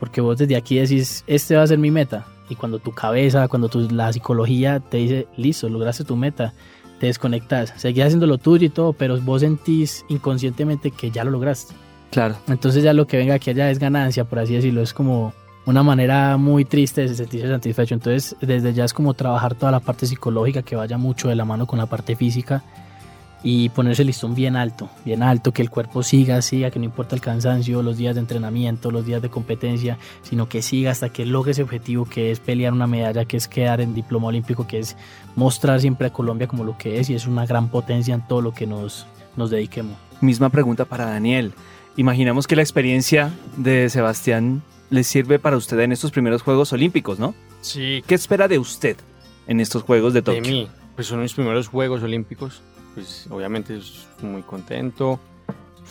Porque 0.00 0.20
vos 0.20 0.38
desde 0.38 0.56
aquí 0.56 0.76
decís, 0.76 1.24
este 1.26 1.56
va 1.56 1.62
a 1.62 1.66
ser 1.66 1.78
mi 1.78 1.90
meta. 1.90 2.26
Y 2.48 2.54
cuando 2.54 2.78
tu 2.78 2.92
cabeza, 2.92 3.48
cuando 3.48 3.68
tu, 3.68 3.88
la 3.90 4.12
psicología 4.12 4.80
te 4.80 4.98
dice, 4.98 5.28
listo, 5.36 5.68
lograste 5.68 6.04
tu 6.04 6.16
meta, 6.16 6.54
te 6.98 7.06
desconectas. 7.06 7.72
Seguís 7.76 8.04
haciendo 8.04 8.26
lo 8.26 8.38
tuyo 8.38 8.66
y 8.66 8.70
todo, 8.70 8.92
pero 8.92 9.20
vos 9.20 9.40
sentís 9.40 10.04
inconscientemente 10.08 10.90
que 10.90 11.10
ya 11.10 11.24
lo 11.24 11.30
lograste. 11.30 11.74
Claro. 12.10 12.36
Entonces 12.48 12.82
ya 12.82 12.92
lo 12.92 13.06
que 13.06 13.18
venga 13.18 13.34
aquí 13.34 13.50
allá 13.50 13.70
es 13.70 13.78
ganancia, 13.78 14.24
por 14.24 14.38
así 14.38 14.54
decirlo. 14.54 14.82
Es 14.82 14.94
como 14.94 15.32
una 15.66 15.82
manera 15.82 16.36
muy 16.38 16.64
triste 16.64 17.02
de 17.02 17.14
sentirse 17.14 17.48
satisfecho. 17.48 17.94
Entonces, 17.94 18.34
desde 18.40 18.72
ya 18.72 18.84
es 18.84 18.94
como 18.94 19.14
trabajar 19.14 19.54
toda 19.54 19.70
la 19.70 19.80
parte 19.80 20.06
psicológica 20.06 20.62
que 20.62 20.76
vaya 20.76 20.96
mucho 20.96 21.28
de 21.28 21.34
la 21.34 21.44
mano 21.44 21.66
con 21.66 21.78
la 21.78 21.86
parte 21.86 22.16
física 22.16 22.64
y 23.42 23.68
ponerse 23.68 24.02
el 24.02 24.08
listón 24.08 24.34
bien 24.34 24.56
alto, 24.56 24.90
bien 25.04 25.22
alto, 25.22 25.52
que 25.52 25.62
el 25.62 25.70
cuerpo 25.70 26.02
siga, 26.02 26.42
siga, 26.42 26.70
que 26.70 26.78
no 26.78 26.84
importa 26.84 27.14
el 27.14 27.20
cansancio, 27.20 27.82
los 27.82 27.96
días 27.96 28.14
de 28.14 28.20
entrenamiento, 28.20 28.90
los 28.90 29.06
días 29.06 29.22
de 29.22 29.28
competencia, 29.28 29.98
sino 30.22 30.48
que 30.48 30.62
siga 30.62 30.90
hasta 30.90 31.10
que 31.10 31.24
logre 31.24 31.52
ese 31.52 31.62
objetivo 31.62 32.04
que 32.04 32.30
es 32.30 32.40
pelear 32.40 32.72
una 32.72 32.86
medalla, 32.86 33.24
que 33.24 33.36
es 33.36 33.46
quedar 33.46 33.80
en 33.80 33.94
diploma 33.94 34.28
olímpico, 34.28 34.66
que 34.66 34.80
es 34.80 34.96
mostrar 35.36 35.80
siempre 35.80 36.08
a 36.08 36.12
Colombia 36.12 36.48
como 36.48 36.64
lo 36.64 36.76
que 36.76 36.98
es 36.98 37.10
y 37.10 37.14
es 37.14 37.26
una 37.26 37.46
gran 37.46 37.68
potencia 37.68 38.14
en 38.14 38.26
todo 38.26 38.40
lo 38.40 38.52
que 38.52 38.66
nos, 38.66 39.06
nos 39.36 39.50
dediquemos. 39.50 39.96
Misma 40.20 40.50
pregunta 40.50 40.84
para 40.84 41.06
Daniel. 41.06 41.52
Imaginamos 41.96 42.46
que 42.46 42.56
la 42.56 42.62
experiencia 42.62 43.30
de 43.56 43.88
Sebastián 43.88 44.62
le 44.90 45.04
sirve 45.04 45.38
para 45.38 45.56
usted 45.56 45.78
en 45.80 45.92
estos 45.92 46.10
primeros 46.10 46.42
Juegos 46.42 46.72
Olímpicos, 46.72 47.18
¿no? 47.18 47.34
Sí. 47.60 48.02
¿Qué 48.06 48.14
espera 48.14 48.48
de 48.48 48.58
usted 48.58 48.96
en 49.46 49.60
estos 49.60 49.82
Juegos 49.82 50.14
de 50.14 50.22
Tokio? 50.22 50.42
De 50.42 50.48
mí, 50.48 50.68
pues 50.94 51.06
son 51.06 51.20
mis 51.20 51.34
primeros 51.34 51.68
Juegos 51.68 52.02
Olímpicos. 52.02 52.62
Pues 52.98 53.28
obviamente 53.30 53.76
estoy 53.76 54.28
muy 54.28 54.42
contento. 54.42 55.20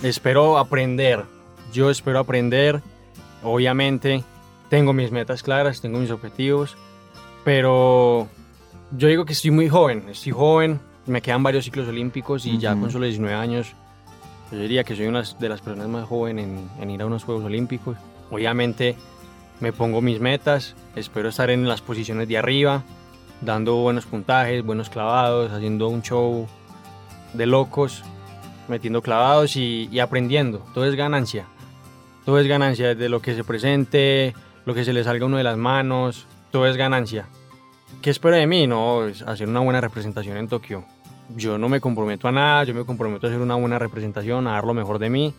Espero 0.03 0.57
aprender. 0.57 1.23
Yo 1.71 1.89
espero 1.89 2.19
aprender. 2.19 2.81
Obviamente 3.43 4.25
tengo 4.69 4.91
mis 4.91 5.09
metas 5.09 5.41
claras, 5.41 5.79
tengo 5.79 5.99
mis 5.99 6.11
objetivos. 6.11 6.75
Pero 7.45 8.27
yo 8.91 9.07
digo 9.07 9.23
que 9.23 9.31
estoy 9.31 9.51
muy 9.51 9.69
joven. 9.69 10.03
Estoy 10.09 10.33
joven. 10.33 10.81
Me 11.05 11.21
quedan 11.21 11.43
varios 11.43 11.63
ciclos 11.63 11.87
olímpicos 11.87 12.45
y 12.45 12.57
ya 12.57 12.75
con 12.75 12.91
solo 12.91 13.05
19 13.05 13.33
años 13.33 13.73
yo 14.51 14.59
diría 14.59 14.83
que 14.83 14.93
soy 14.93 15.07
una 15.07 15.23
de 15.23 15.47
las 15.47 15.61
personas 15.61 15.87
más 15.87 16.05
jóvenes 16.09 16.45
en, 16.45 16.69
en, 16.81 16.89
ir 16.89 17.01
a 17.01 17.05
unos 17.05 17.23
Juegos 17.23 17.45
Olímpicos. 17.45 17.95
Obviamente 18.31 18.97
me 19.61 19.71
pongo 19.71 20.01
mis 20.01 20.19
metas, 20.19 20.75
espero 20.97 21.29
estar 21.29 21.49
en 21.51 21.69
las 21.69 21.79
posiciones 21.79 22.27
de 22.27 22.37
arriba, 22.37 22.83
dando 23.39 23.75
buenos 23.75 24.05
puntajes, 24.05 24.65
buenos 24.65 24.89
clavados, 24.89 25.53
haciendo 25.53 25.87
un 25.87 26.01
show 26.01 26.47
de 27.34 27.46
locos, 27.46 28.03
metiendo 28.67 29.01
clavados 29.01 29.55
y, 29.55 30.00
aprendiendo. 30.00 30.65
Todo 30.74 30.86
es 30.86 30.96
ganancia. 30.96 31.46
Todo 32.25 32.39
es 32.39 32.48
ganancia, 32.48 32.89
desde 32.89 33.10
lo 33.10 33.22
que 33.22 33.36
se 33.36 33.43
presente, 33.43 34.34
lo 34.65 34.74
que 34.74 34.84
se 34.84 34.93
le 34.93 35.03
salga 35.03 35.24
a 35.24 35.27
uno 35.27 35.38
de 35.38 35.43
las 35.43 35.57
manos, 35.57 36.27
todo 36.51 36.67
es 36.67 36.75
ganancia. 36.75 37.27
¿Qué 38.01 38.10
espero 38.10 38.36
de 38.36 38.48
mí? 38.48 38.67
No, 38.67 39.07
es 39.07 39.22
hacer 39.22 39.48
una 39.48 39.62
buena 39.62 39.79
representación 39.79 40.38
en 40.38 40.48
Tokio 40.48 40.86
yo 41.36 41.57
no 41.57 41.69
me 41.69 41.81
comprometo 41.81 42.27
a 42.27 42.31
nada, 42.31 42.63
yo 42.63 42.74
me 42.74 42.86
comprometo 42.86 43.27
a 43.27 43.29
hacer 43.29 43.41
una 43.41 43.55
buena 43.55 43.79
representación, 43.79 44.48
a 44.48 44.53
dar 44.53 44.63
lo 44.63 44.74
mejor 44.74 45.00
de 45.00 45.10
mí 45.10 45.34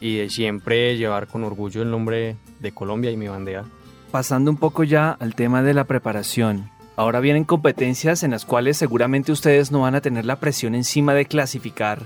y 0.00 0.18
de 0.18 0.30
siempre 0.30 0.96
llevar 0.96 1.26
con 1.26 1.44
orgullo 1.44 1.82
el 1.82 1.90
nombre 1.90 2.36
de 2.60 2.72
Colombia 2.72 3.10
y 3.10 3.16
mi 3.16 3.28
bandera. 3.28 3.64
Pasando 4.10 4.50
un 4.50 4.56
poco 4.56 4.84
ya 4.84 5.10
al 5.10 5.34
tema 5.34 5.62
de 5.62 5.74
la 5.74 5.84
preparación. 5.84 6.70
Ahora 6.96 7.20
vienen 7.20 7.44
competencias 7.44 8.22
en 8.22 8.30
las 8.30 8.44
cuales 8.44 8.76
seguramente 8.76 9.32
ustedes 9.32 9.72
no 9.72 9.80
van 9.80 9.96
a 9.96 10.00
tener 10.00 10.24
la 10.24 10.36
presión 10.36 10.74
encima 10.74 11.14
de 11.14 11.26
clasificar 11.26 12.02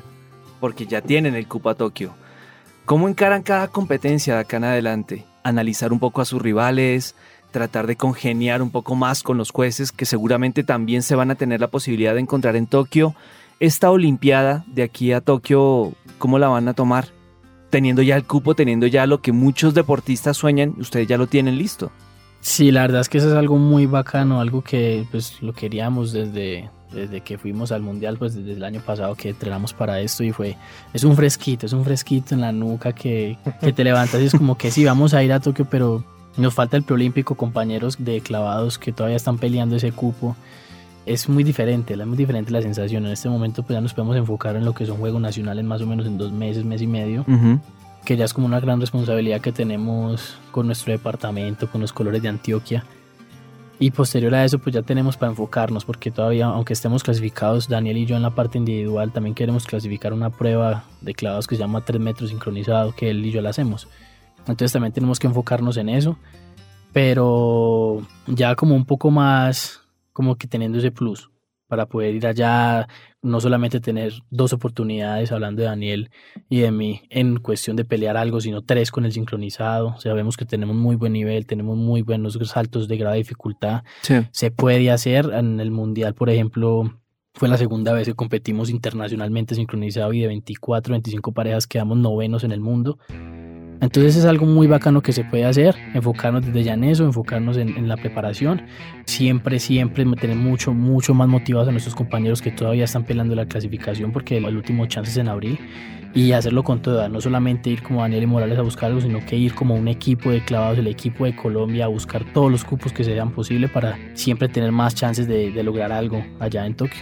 porque 0.61 0.87
ya 0.87 1.03
tienen 1.03 1.35
el 1.35 1.47
cupo 1.47 1.71
a 1.71 1.75
Tokio. 1.75 2.15
¿Cómo 2.85 3.09
encaran 3.09 3.43
cada 3.43 3.69
competencia 3.69 4.35
de 4.35 4.41
acá 4.41 4.57
en 4.57 4.65
adelante? 4.65 5.25
Analizar 5.45 5.93
un 5.93 5.99
poco 5.99 6.21
a 6.21 6.25
sus 6.25 6.41
rivales, 6.41 7.15
tratar 7.51 7.87
de 7.87 7.97
congeniar 7.97 8.63
un 8.63 8.71
poco 8.71 8.95
más 8.95 9.23
con 9.23 9.37
los 9.37 9.51
jueces 9.51 9.93
que 9.93 10.07
seguramente 10.07 10.65
también 10.65 11.03
se 11.03 11.15
van 11.15 11.31
a 11.31 11.35
tener 11.35 11.61
la 11.61 11.69
posibilidad 11.69 12.15
de 12.15 12.21
encontrar 12.21 12.57
en 12.57 12.67
Tokio. 12.67 13.15
Esta 13.61 13.91
Olimpiada 13.91 14.65
de 14.69 14.83
aquí 14.83 15.13
a 15.13 15.21
Tokio, 15.21 15.93
¿cómo 16.19 16.39
la 16.39 16.49
van 16.49 16.69
a 16.69 16.75
tomar? 16.75 17.09
Teniendo 17.71 18.03
ya 18.03 18.17
el 18.17 18.25
cupo, 18.25 18.55
teniendo 18.55 18.87
ya 18.87 19.07
lo 19.07 19.21
que 19.21 19.33
muchos 19.33 19.75
deportistas 19.75 20.37
sueñan, 20.37 20.75
ustedes 20.79 21.07
ya 21.07 21.19
lo 21.19 21.27
tienen 21.27 21.59
listo. 21.59 21.93
Sí, 22.49 22.73
la 22.73 22.81
verdad 22.81 23.03
es 23.03 23.11
que 23.11 23.19
eso 23.19 23.29
es 23.29 23.35
algo 23.35 23.59
muy 23.59 23.85
bacano, 23.85 24.41
algo 24.41 24.63
que 24.63 25.05
pues 25.11 25.43
lo 25.43 25.53
queríamos 25.53 26.13
desde, 26.13 26.71
desde 26.91 27.21
que 27.21 27.37
fuimos 27.37 27.73
al 27.73 27.83
mundial, 27.83 28.17
pues 28.17 28.35
desde 28.35 28.53
el 28.53 28.65
año 28.65 28.81
pasado 28.81 29.15
que 29.17 29.29
entrenamos 29.29 29.75
para 29.75 30.01
esto 30.01 30.25
y 30.25 30.33
fue, 30.33 30.57
es 30.95 31.05
un 31.05 31.15
fresquito, 31.15 31.67
es 31.67 31.75
un 31.75 31.85
fresquito 31.85 32.35
en 32.35 32.41
la 32.41 32.51
nuca 32.51 32.95
que, 32.95 33.37
que 33.61 33.75
te 33.75 33.85
levantas 33.85 34.23
y 34.23 34.25
es 34.25 34.33
como 34.33 34.57
que 34.57 34.71
sí, 34.71 34.83
vamos 34.83 35.13
a 35.13 35.23
ir 35.23 35.31
a 35.31 35.41
Tokio, 35.41 35.67
pero 35.69 36.03
nos 36.39 36.55
falta 36.55 36.79
el 36.79 36.85
preolímpico, 36.85 37.35
compañeros 37.35 37.97
de 37.99 38.23
clavados 38.23 38.79
que 38.79 38.93
todavía 38.93 39.19
están 39.19 39.37
peleando 39.37 39.77
ese 39.77 39.93
cupo. 39.93 40.35
Es 41.05 41.29
muy 41.29 41.45
diferente, 41.45 41.93
es 41.93 42.07
muy 42.07 42.17
diferente 42.17 42.51
la 42.51 42.63
sensación. 42.63 43.05
En 43.05 43.13
este 43.13 43.29
momento 43.29 43.63
pues 43.63 43.77
ya 43.77 43.83
nos 43.83 43.93
podemos 43.93 44.17
enfocar 44.17 44.57
en 44.57 44.65
lo 44.65 44.73
que 44.73 44.87
son 44.87 44.97
Juegos 44.97 45.21
Nacionales 45.21 45.67
más 45.67 45.83
o 45.83 45.87
menos 45.87 46.07
en 46.07 46.17
dos 46.17 46.33
meses, 46.33 46.65
mes 46.65 46.81
y 46.81 46.87
medio. 46.87 47.27
Que 48.09 48.17
ya 48.17 48.25
es 48.25 48.33
como 48.33 48.47
una 48.47 48.59
gran 48.59 48.81
responsabilidad 48.81 49.43
que 49.43 49.53
tenemos 49.53 50.39
con 50.51 50.65
nuestro 50.65 50.93
departamento, 50.93 51.71
con 51.71 51.83
los 51.83 51.93
colores 51.93 52.23
de 52.23 52.31
Antioquia. 52.31 52.87
Y 53.79 53.91
posterior 53.91 54.35
a 54.35 54.47
eso, 54.47 54.59
pues 54.59 54.75
ya 54.75 54.81
tenemos 54.81 55.19
para 55.19 55.29
enfocarnos, 55.29 55.85
porque 55.85 56.11
todavía, 56.11 56.47
aunque 56.47 56.73
estemos 56.73 57.03
clasificados, 57.03 57.69
Daniel 57.69 57.99
y 57.99 58.07
yo 58.07 58.17
en 58.17 58.23
la 58.23 58.31
parte 58.31 58.57
individual, 58.57 59.13
también 59.13 59.35
queremos 59.35 59.67
clasificar 59.67 60.15
una 60.15 60.31
prueba 60.31 60.85
de 61.03 61.13
clavados 61.13 61.47
que 61.47 61.57
se 61.57 61.61
llama 61.61 61.85
3 61.85 62.01
metros 62.01 62.31
sincronizado, 62.31 62.95
que 62.95 63.11
él 63.11 63.27
y 63.27 63.31
yo 63.31 63.43
la 63.43 63.51
hacemos. 63.51 63.89
Entonces 64.39 64.73
también 64.73 64.95
tenemos 64.95 65.19
que 65.19 65.27
enfocarnos 65.27 65.77
en 65.77 65.91
eso, 65.91 66.17
pero 66.95 68.01
ya 68.27 68.55
como 68.55 68.75
un 68.75 68.87
poco 68.87 69.11
más, 69.11 69.83
como 70.15 70.37
que 70.37 70.47
teniendo 70.47 70.79
ese 70.79 70.93
plus 70.93 71.29
para 71.69 71.87
poder 71.87 72.15
ir 72.15 72.27
allá, 72.27 72.89
no 73.23 73.41
solamente 73.41 73.79
tener 73.81 74.13
dos 74.31 74.53
oportunidades, 74.53 75.31
hablando 75.31 75.63
de 75.63 75.69
Daniel 75.69 76.11
y 76.49 76.61
de 76.61 76.73
mí, 76.73 77.03
en 77.11 77.37
cuestión 77.37 77.77
de 77.77 77.85
pelear 77.85 78.17
algo, 78.17 78.41
sino 78.41 78.63
tres 78.63 78.91
con 78.91 79.05
el 79.05 79.13
sincronizado. 79.13 79.95
O 80.05 80.15
vemos 80.15 80.37
que 80.37 80.47
tenemos 80.47 80.75
muy 80.75 80.97
buen 80.97 81.13
nivel, 81.13 81.47
tenemos 81.47 81.77
muy 81.77 82.03
buenos 82.03 82.39
saltos 82.45 82.89
de 82.89 82.97
grado 82.97 83.13
de 83.13 83.19
dificultad. 83.19 83.85
Se 84.33 84.51
puede 84.51 84.91
hacer 84.91 85.31
en 85.33 85.61
el 85.61 85.71
Mundial, 85.71 86.15
por 86.15 86.31
ejemplo, 86.31 86.91
fue 87.35 87.49
la 87.49 87.57
segunda 87.57 87.93
vez 87.93 88.09
que 88.09 88.15
competimos 88.15 88.71
internacionalmente 88.71 89.55
sincronizado 89.55 90.13
y 90.13 90.21
de 90.21 90.27
24, 90.27 90.93
25 90.93 91.33
parejas 91.33 91.67
quedamos 91.67 91.99
novenos 91.99 92.43
en 92.43 92.53
el 92.53 92.61
mundo. 92.61 92.99
Entonces 93.81 94.17
es 94.17 94.25
algo 94.25 94.45
muy 94.45 94.67
bacano 94.67 95.03
que 95.03 95.13
se 95.13 95.23
puede 95.23 95.45
hacer, 95.45 95.77
enfocarnos 95.95 96.45
desde 96.45 96.65
ya 96.65 96.75
en 96.75 96.85
eso, 96.85 97.05
enfocarnos 97.05 97.57
en, 97.57 97.87
la 97.87 97.97
preparación, 97.97 98.63
siempre, 99.05 99.61
siempre 99.61 100.05
tener 100.17 100.37
mucho, 100.37 100.75
mucho 100.75 101.15
más 101.15 101.29
motivados 101.29 101.69
a 101.69 101.71
nuestros 101.71 101.95
compañeros 101.95 102.43
que 102.43 102.51
todavía 102.51 102.85
están 102.85 103.05
peleando 103.05 103.37
la 103.37 103.47
clasificación 103.47 104.11
porque 104.11 104.39
el, 104.39 104.57
último 104.57 104.87
chance 104.87 105.13
es 105.13 105.17
en 105.17 105.29
abril 105.29 105.61
y 106.13 106.33
hacerlo 106.33 106.65
con 106.65 106.83
toda, 106.83 107.09
no 107.09 107.21
solamente 107.21 107.71
ir 107.71 107.83
como 107.83 108.01
Daniel 108.01 108.25
y 108.25 108.27
Morales 108.27 108.59
a 108.59 108.63
buscar 108.63 108.87
algo, 108.87 109.01
sino 109.01 109.25
que 109.25 109.37
ir 109.37 109.55
como 109.55 109.77
un 109.77 109.87
equipo 109.87 110.31
de 110.31 110.45
clavados, 110.45 110.79
el 110.79 110.89
equipo 110.89 111.25
de 111.25 111.37
Colombia 111.37 111.85
a 111.85 111.89
buscar 111.89 112.25
todos 112.33 112.51
los 112.51 112.65
cupos 112.65 112.93
que 112.93 113.05
sean 113.05 113.31
posibles 113.31 113.71
para 113.71 113.97
siempre 114.15 114.49
tener 114.49 114.73
más 114.73 114.95
chances 114.97 115.29
de, 115.29 115.53
de 115.53 115.63
lograr 115.63 115.93
algo 115.93 116.25
allá 116.41 116.67
en 116.67 116.75
Tokio. 116.75 117.01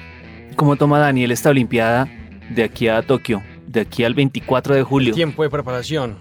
¿Cómo 0.57 0.77
toma 0.77 0.99
Daniel 0.99 1.31
esta 1.31 1.51
Olimpiada 1.51 2.07
de 2.51 2.65
aquí 2.65 2.89
a 2.89 3.01
Tokio, 3.01 3.43
de 3.67 3.81
aquí 3.81 4.05
al 4.05 4.13
24 4.13 4.75
de 4.75 4.83
julio? 4.83 5.15
Tiempo 5.15 5.43
de 5.43 5.49
preparación 5.49 6.17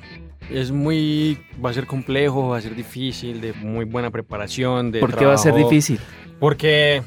es 0.50 0.72
muy, 0.72 1.38
va 1.64 1.70
a 1.70 1.74
ser 1.74 1.86
complejo, 1.86 2.50
va 2.50 2.58
a 2.58 2.62
ser 2.62 2.76
difícil, 2.76 3.42
de 3.42 3.54
muy 3.54 3.86
buena 3.86 4.12
preparación. 4.12 4.92
De 4.92 5.00
¿Por 5.00 5.16
qué 5.16 5.26
va 5.26 5.34
a 5.34 5.38
ser 5.38 5.56
difícil? 5.56 6.00
Porque 6.40 7.02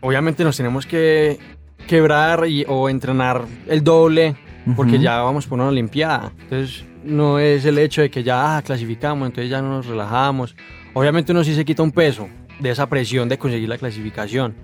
obviamente 0.00 0.44
nos 0.44 0.56
tenemos 0.56 0.86
que 0.86 1.38
quebrar 1.86 2.46
y, 2.46 2.64
o 2.68 2.88
entrenar 2.88 3.44
el 3.66 3.82
doble, 3.82 4.36
porque 4.76 4.98
ya 4.98 5.20
vamos 5.22 5.46
por 5.46 5.58
una 5.58 5.68
Olimpiada. 5.68 6.32
Entonces 6.42 6.84
no 7.04 7.38
es 7.38 7.64
el 7.64 7.78
hecho 7.78 8.00
de 8.00 8.10
que 8.10 8.22
ya 8.22 8.56
ah, 8.56 8.62
clasificamos, 8.62 9.26
entonces 9.26 9.50
ya 9.50 9.60
nos 9.60 9.86
relajamos. 9.86 10.56
Obviamente 10.94 11.32
uno 11.32 11.44
sí 11.44 11.54
se 11.54 11.64
quita 11.64 11.82
un 11.82 11.92
peso 11.92 12.28
de 12.60 12.70
esa 12.70 12.88
presión 12.88 13.28
de 13.28 13.38
conseguir 13.38 13.68
la 13.68 13.78
clasificación, 13.78 14.54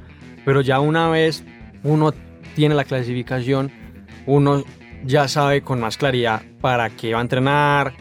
pero 0.45 0.61
ya 0.61 0.81
una 0.81 1.09
vez 1.09 1.45
uno 1.83 2.13
tiene 2.55 2.75
la 2.75 2.85
clasificación, 2.85 3.71
uno 4.27 4.65
ya 5.05 5.29
sabe 5.29 5.63
con 5.63 5.81
más 5.81 5.97
claridad 5.97 6.43
para 6.61 6.91
qué 6.91 7.13
va 7.13 7.19
a 7.19 7.23
entrenar, 7.23 7.95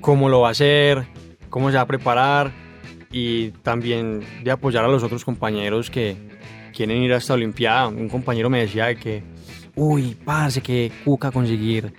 cómo 0.00 0.28
lo 0.28 0.40
va 0.40 0.48
a 0.48 0.50
hacer, 0.52 1.06
cómo 1.48 1.70
se 1.70 1.76
va 1.76 1.82
a 1.82 1.86
preparar 1.86 2.52
y 3.12 3.50
también 3.62 4.22
de 4.42 4.50
apoyar 4.50 4.84
a 4.84 4.88
los 4.88 5.02
otros 5.02 5.24
compañeros 5.24 5.90
que 5.90 6.16
quieren 6.74 7.02
ir 7.02 7.12
a 7.12 7.16
esta 7.16 7.34
Olimpiada. 7.34 7.88
Un 7.88 8.08
compañero 8.08 8.48
me 8.48 8.60
decía 8.60 8.94
que, 8.94 9.22
uy, 9.74 10.16
parce, 10.24 10.60
que 10.60 10.92
Cuca 11.04 11.30
conseguir 11.30 11.92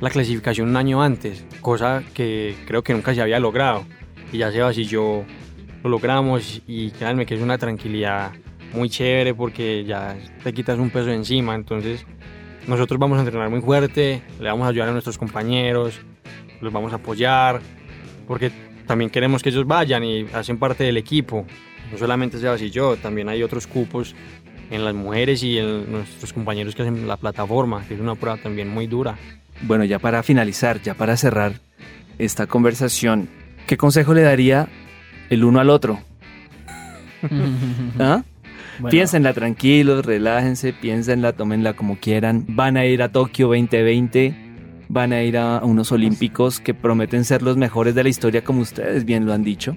la 0.00 0.10
clasificación 0.10 0.68
un 0.68 0.76
año 0.76 1.02
antes, 1.02 1.44
cosa 1.60 2.02
que 2.14 2.54
creo 2.66 2.82
que 2.82 2.92
nunca 2.92 3.14
se 3.14 3.22
había 3.22 3.40
logrado. 3.40 3.84
Y 4.32 4.38
ya 4.38 4.52
Sebas 4.52 4.76
y 4.78 4.84
yo 4.84 5.24
lo 5.82 5.90
logramos 5.90 6.62
y 6.66 6.90
créanme 6.90 7.24
que 7.26 7.34
es 7.34 7.40
una 7.40 7.58
tranquilidad 7.58 8.32
muy 8.74 8.90
chévere 8.90 9.34
porque 9.34 9.84
ya 9.84 10.16
te 10.42 10.52
quitas 10.52 10.78
un 10.78 10.90
peso 10.90 11.10
encima. 11.10 11.54
Entonces, 11.54 12.04
nosotros 12.68 13.00
vamos 13.00 13.18
a 13.18 13.22
entrenar 13.22 13.48
muy 13.50 13.60
fuerte, 13.60 14.22
le 14.38 14.48
vamos 14.48 14.66
a 14.66 14.68
ayudar 14.68 14.90
a 14.90 14.92
nuestros 14.92 15.16
compañeros, 15.18 16.00
los 16.60 16.72
vamos 16.72 16.92
a 16.92 16.96
apoyar, 16.96 17.60
porque 18.26 18.52
también 18.86 19.10
queremos 19.10 19.42
que 19.42 19.48
ellos 19.48 19.66
vayan 19.66 20.04
y 20.04 20.26
hacen 20.34 20.58
parte 20.58 20.84
del 20.84 20.98
equipo. 20.98 21.46
No 21.90 21.98
solamente 21.98 22.38
Sebas 22.38 22.60
y 22.60 22.70
yo, 22.70 22.96
también 22.96 23.28
hay 23.30 23.42
otros 23.42 23.66
cupos 23.66 24.14
en 24.70 24.84
las 24.84 24.94
mujeres 24.94 25.42
y 25.42 25.58
en 25.58 25.90
nuestros 25.90 26.34
compañeros 26.34 26.74
que 26.74 26.82
hacen 26.82 27.08
la 27.08 27.16
plataforma, 27.16 27.84
que 27.88 27.94
es 27.94 28.00
una 28.00 28.14
prueba 28.14 28.36
también 28.36 28.68
muy 28.68 28.86
dura. 28.86 29.16
Bueno, 29.62 29.84
ya 29.84 29.98
para 29.98 30.22
finalizar, 30.22 30.82
ya 30.82 30.94
para 30.94 31.16
cerrar 31.16 31.54
esta 32.18 32.46
conversación, 32.46 33.28
¿qué 33.66 33.78
consejo 33.78 34.12
le 34.12 34.22
daría 34.22 34.68
el 35.30 35.44
uno 35.44 35.60
al 35.60 35.70
otro? 35.70 36.00
¿Ah? 37.98 38.22
Piénsenla 38.90 39.32
tranquilos, 39.32 40.06
relájense, 40.06 40.72
piénsenla, 40.72 41.32
tómenla 41.32 41.74
como 41.74 41.98
quieran. 41.98 42.44
Van 42.48 42.76
a 42.76 42.86
ir 42.86 43.02
a 43.02 43.10
Tokio 43.10 43.48
2020, 43.48 44.34
van 44.88 45.12
a 45.12 45.22
ir 45.22 45.36
a 45.36 45.60
unos 45.64 45.90
olímpicos 45.90 46.60
que 46.60 46.74
prometen 46.74 47.24
ser 47.24 47.42
los 47.42 47.56
mejores 47.56 47.94
de 47.96 48.04
la 48.04 48.08
historia 48.08 48.44
como 48.44 48.60
ustedes 48.60 49.04
bien 49.04 49.26
lo 49.26 49.32
han 49.32 49.42
dicho. 49.42 49.76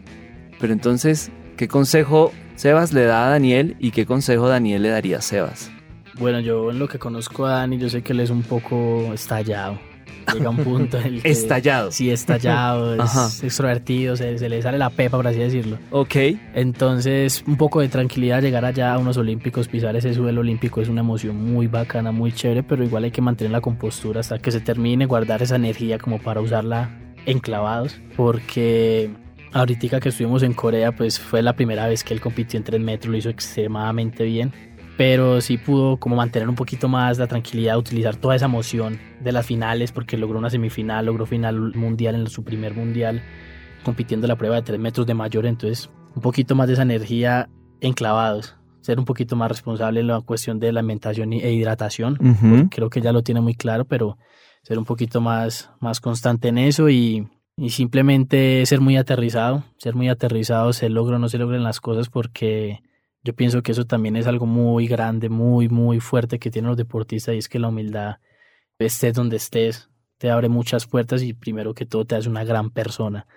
Pero 0.60 0.74
entonces, 0.74 1.32
¿qué 1.58 1.68
consejo 1.68 2.32
Sebas 2.56 2.94
le 2.94 3.06
da 3.06 3.26
a 3.26 3.30
Daniel 3.32 3.76
y 3.80 3.90
qué 3.90 4.06
consejo 4.06 4.48
Daniel 4.48 4.84
le 4.84 4.90
daría 4.90 5.18
a 5.18 5.22
Sebas? 5.22 5.72
Bueno, 6.20 6.40
yo 6.40 6.70
en 6.70 6.78
lo 6.78 6.88
que 6.88 7.00
conozco 7.00 7.46
a 7.48 7.54
Dani, 7.54 7.80
yo 7.80 7.90
sé 7.90 8.04
que 8.04 8.14
él 8.14 8.20
es 8.20 8.30
un 8.30 8.44
poco 8.44 9.12
estallado. 9.14 9.80
Llega 10.34 10.50
un 10.50 10.58
punto 10.58 10.98
en 10.98 11.06
el 11.06 11.22
que... 11.22 11.30
estallado. 11.30 11.92
Sí, 11.92 12.10
estallado, 12.10 12.96
es 12.96 13.44
extrovertido, 13.44 14.16
se, 14.16 14.38
le 14.38 14.62
sale 14.62 14.78
la 14.78 14.90
pepa, 14.90 15.18
por 15.18 15.28
así 15.28 15.40
decirlo. 15.40 15.78
Ok. 15.92 16.16
Entonces, 16.54 17.44
un 17.48 17.58
poco 17.58 17.82
de 17.82 17.90
tranquilidad, 17.90 18.42
llegar 18.42 18.66
allá 18.66 18.94
a 18.94 18.98
unos 18.98 19.18
olímpicos, 19.18 19.68
pisar 19.68 19.96
ese 19.96 20.14
suelo 20.14 20.42
olímpico 20.42 20.82
es 20.82 20.90
una 20.90 21.02
emoción 21.02 21.36
muy 21.36 21.68
bacana, 21.68 22.12
muy 22.12 22.32
chévere, 22.32 22.64
pero 22.64 22.84
igual 22.84 23.04
hay 23.04 23.12
que 23.12 23.22
mantener 23.22 23.52
la 23.52 23.62
compostura 23.62 24.20
hasta 24.20 24.40
que 24.40 24.52
se 24.52 24.60
termine, 24.60 25.06
guardar 25.06 25.42
esa 25.42 25.56
energía 25.56 25.98
como 25.98 26.20
para 26.20 26.42
usarla 26.42 26.90
enclavados, 27.26 28.00
porque 28.16 29.12
ahorita 29.54 30.00
que 30.00 30.10
estuvimos 30.10 30.44
en 30.44 30.54
Corea, 30.54 30.92
pues 30.94 31.20
fue 31.20 31.42
la 31.42 31.54
primera 31.54 31.88
vez 31.88 32.04
que 32.04 32.14
él 32.14 32.22
compitió 32.22 32.58
en 32.58 32.64
3 32.64 32.82
metros, 32.82 33.12
lo 33.12 33.18
hizo 33.18 33.30
extremadamente 33.30 34.24
bien 34.24 34.52
pero 35.02 35.42
sí 35.42 35.58
pudo 35.58 35.98
como 35.98 36.16
mantener 36.16 36.48
un 36.48 36.54
poquito 36.54 36.88
más 36.88 37.18
la 37.18 37.26
tranquilidad, 37.26 37.76
utilizar 37.76 38.18
toda 38.18 38.36
esa 38.36 38.46
emoción 38.46 39.00
de 39.20 39.32
las 39.32 39.48
finales, 39.48 39.92
porque 39.92 40.16
logró 40.16 40.38
una 40.38 40.52
semifinal, 40.52 41.08
logró 41.08 41.26
final 41.26 41.74
mundial 41.74 42.14
en 42.14 42.28
su 42.28 42.44
primer 42.44 42.76
mundial, 42.76 43.24
compitiendo 43.84 44.28
la 44.28 44.36
prueba 44.36 44.58
de 44.58 44.62
3 44.62 44.80
metros 44.80 45.08
de 45.08 45.16
mayor, 45.16 45.48
entonces 45.48 45.90
un 46.16 46.22
poquito 46.22 46.54
más 46.54 46.68
de 46.68 46.74
esa 46.74 46.84
energía 46.84 47.50
enclavados, 47.80 48.58
ser 48.82 49.00
un 49.00 49.06
poquito 49.06 49.36
más 49.36 49.50
responsable 49.50 50.02
en 50.02 50.08
la 50.08 50.22
cuestión 50.22 50.60
de 50.60 50.72
la 50.72 50.82
alimentación 50.82 51.34
e 51.34 51.52
hidratación, 51.52 52.70
creo 52.70 52.92
que 52.92 53.02
ya 53.02 53.12
lo 53.12 53.24
tiene 53.24 53.42
muy 53.42 53.56
claro, 53.56 53.86
pero 53.86 54.20
ser 54.62 54.78
un 54.78 54.86
poquito 54.86 55.20
más, 55.20 55.72
más 55.80 56.00
constante 56.00 56.50
en 56.50 56.60
eso 56.60 56.92
y, 56.92 57.28
y 57.58 57.72
simplemente 57.72 58.64
ser 58.68 58.82
muy 58.82 58.98
aterrizado, 58.98 59.64
ser 59.78 59.96
muy 59.96 60.10
aterrizado, 60.10 60.74
se 60.74 60.90
logra 60.90 61.16
o 61.16 61.20
no 61.20 61.28
se 61.28 61.40
logran 61.40 61.64
las 61.64 61.80
cosas 61.80 62.10
porque 62.10 62.84
yo 63.24 63.36
pienso 63.36 63.62
que 63.62 63.72
eso 63.72 63.86
también 63.86 64.16
es 64.16 64.28
algo 64.28 64.46
muy 64.46 64.88
grande, 64.88 65.30
muy, 65.30 65.70
muy 65.70 66.00
fuerte 66.00 66.40
que 66.40 66.50
tienen 66.50 66.70
los 66.70 66.78
deportistas 66.78 67.36
y 67.36 67.38
es 67.38 67.50
que 67.50 67.60
la 67.60 67.68
humildad, 67.68 68.18
estés 68.80 69.14
donde 69.14 69.38
estés, 69.38 69.90
te 70.18 70.32
abre 70.32 70.50
muchas 70.50 70.88
puertas 70.88 71.22
y 71.22 71.34
primero 71.34 71.74
que 71.74 71.86
todo 71.86 72.06
te 72.06 72.16
hace 72.16 72.30
una 72.30 72.44
gran 72.44 72.72
persona. 72.72 73.28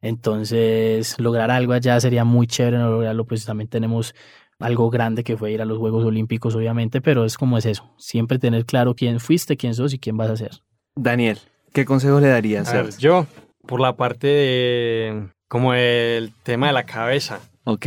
Entonces, 0.00 1.18
lograr 1.18 1.50
algo 1.50 1.72
allá 1.72 2.00
sería 2.00 2.24
muy 2.24 2.46
chévere, 2.46 2.78
no 2.78 2.90
lograrlo, 2.90 3.26
pues 3.26 3.44
también 3.44 3.68
tenemos 3.68 4.14
algo 4.58 4.88
grande 4.90 5.24
que 5.24 5.36
fue 5.36 5.52
ir 5.52 5.60
a 5.60 5.64
los 5.64 5.78
Juegos 5.78 6.04
Olímpicos, 6.04 6.54
obviamente, 6.54 7.00
pero 7.00 7.24
es 7.24 7.36
como 7.36 7.58
es 7.58 7.66
eso, 7.66 7.94
siempre 7.98 8.38
tener 8.38 8.64
claro 8.64 8.94
quién 8.94 9.20
fuiste, 9.20 9.56
quién 9.56 9.74
sos 9.74 9.92
y 9.92 9.98
quién 9.98 10.16
vas 10.16 10.30
a 10.30 10.36
ser. 10.36 10.50
Daniel, 10.96 11.38
¿qué 11.72 11.84
consejo 11.84 12.20
le 12.20 12.28
darías? 12.28 12.72
A 12.72 12.88
yo, 12.98 13.26
por 13.66 13.80
la 13.80 13.96
parte 13.96 14.26
de, 14.26 15.28
como 15.48 15.74
el 15.74 16.32
tema 16.44 16.68
de 16.68 16.72
la 16.72 16.84
cabeza. 16.84 17.40
Ok 17.64 17.86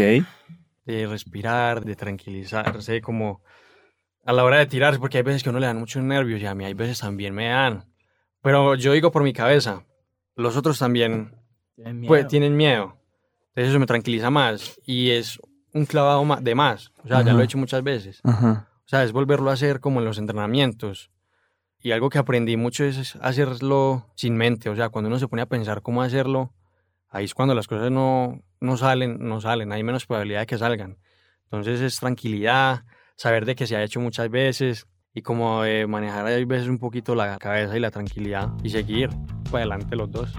de 0.92 1.08
respirar, 1.08 1.84
de 1.84 1.96
tranquilizarse, 1.96 3.02
como 3.02 3.42
a 4.26 4.34
la 4.34 4.44
hora 4.44 4.58
de 4.58 4.66
tirarse, 4.66 5.00
porque 5.00 5.18
hay 5.18 5.24
veces 5.24 5.44
que 5.44 5.50
uno 5.50 5.60
le 5.60 5.68
dan 5.68 5.80
muchos 5.80 6.04
nervios 6.04 6.42
y 6.42 6.46
a 6.46 6.54
mí 6.54 6.66
hay 6.66 6.74
veces 6.74 7.00
también 7.00 7.34
me 7.34 7.48
dan. 7.48 7.86
Pero 8.42 8.76
yo 8.76 8.94
digo 8.94 9.12
por 9.12 9.24
mi 9.24 9.34
cabeza, 9.34 9.86
los 10.36 10.58
otros 10.58 10.80
también 10.80 11.36
tienen 11.76 12.00
miedo. 12.00 12.08
Pues, 12.08 12.28
tienen 12.28 12.58
miedo. 12.58 12.98
Entonces 13.50 13.70
eso 13.70 13.80
me 13.80 13.86
tranquiliza 13.86 14.30
más 14.30 14.80
y 14.86 15.12
es 15.12 15.40
un 15.74 15.86
clavado 15.86 16.26
de 16.42 16.56
más. 16.56 16.92
O 17.04 17.08
sea, 17.08 17.22
ya 17.22 17.34
lo 17.34 17.42
he 17.42 17.46
hecho 17.46 17.58
muchas 17.58 17.84
veces. 17.84 18.22
O 18.24 18.88
sea, 18.92 19.04
es 19.04 19.12
volverlo 19.12 19.50
a 19.50 19.54
hacer 19.54 19.80
como 19.80 20.00
en 20.00 20.06
los 20.06 20.18
entrenamientos. 20.18 21.12
Y 21.84 21.92
algo 21.92 22.10
que 22.10 22.20
aprendí 22.20 22.58
mucho 22.58 22.84
es 22.84 23.16
hacerlo 23.22 24.08
sin 24.16 24.38
mente. 24.38 24.70
O 24.70 24.76
sea, 24.76 24.90
cuando 24.90 25.08
uno 25.08 25.18
se 25.18 25.28
pone 25.28 25.42
a 25.42 25.48
pensar 25.48 25.82
cómo 25.82 26.02
hacerlo, 26.04 26.54
ahí 27.12 27.26
es 27.26 27.36
cuando 27.36 27.54
las 27.54 27.68
cosas 27.68 27.92
no, 27.92 28.42
no 28.60 28.78
salen, 28.78 29.18
no 29.20 29.40
salen, 29.42 29.72
hay 29.72 29.84
menos 29.84 30.06
probabilidad 30.06 30.42
de 30.42 30.46
que 30.48 30.58
salgan. 30.58 30.98
Entonces 31.44 31.82
es 31.82 32.00
tranquilidad, 32.00 32.86
saber 33.16 33.46
de 33.46 33.56
que 33.56 33.68
se 33.68 33.76
ha 33.76 33.84
hecho 33.84 34.00
muchas 34.00 34.30
veces 34.30 34.88
y 35.14 35.22
como 35.22 35.62
manejar 35.88 36.26
a 36.26 36.46
veces 36.46 36.68
un 36.68 36.80
poquito 36.80 37.14
la 37.14 37.38
cabeza 37.38 37.78
y 37.78 37.82
la 37.82 37.92
tranquilidad 37.92 38.50
y 38.64 38.70
seguir 38.70 39.10
para 39.52 39.66
adelante 39.66 39.96
los 39.96 40.10
dos. 40.10 40.34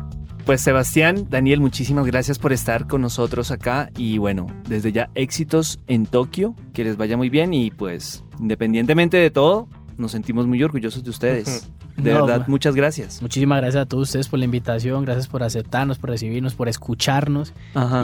Pues 0.47 0.61
Sebastián, 0.61 1.29
Daniel, 1.31 1.61
muchísimas 1.61 2.05
gracias 2.07 2.39
por 2.39 2.53
estar 2.53 2.89
con 2.89 3.01
nosotros 3.01 3.53
acá 3.53 3.91
y 3.97 4.19
bueno, 4.19 4.47
desde 4.69 4.91
ya 4.91 5.09
éxitos 5.15 5.79
en 5.87 6.07
Tokio, 6.07 6.57
que 6.73 6.83
les 6.83 6.97
vaya 6.97 7.17
muy 7.17 7.29
bien 7.31 7.55
y 7.55 7.71
pues 7.71 8.25
independientemente 8.41 9.19
de 9.19 9.31
todo, 9.31 9.69
nos 9.99 10.11
sentimos 10.11 10.49
muy 10.49 10.61
orgullosos 10.63 11.05
de 11.05 11.11
ustedes. 11.11 11.71
De 11.97 12.13
verdad, 12.13 12.47
muchas 12.49 12.75
gracias. 12.75 13.21
Muchísimas 13.21 13.61
gracias 13.61 13.83
a 13.83 13.87
todos 13.87 14.09
ustedes 14.09 14.29
por 14.29 14.39
la 14.39 14.45
invitación, 14.45 15.05
gracias 15.05 15.29
por 15.29 15.43
aceptarnos, 15.43 15.99
por 15.99 16.11
recibirnos, 16.11 16.55
por 16.55 16.69
escucharnos. 16.69 17.53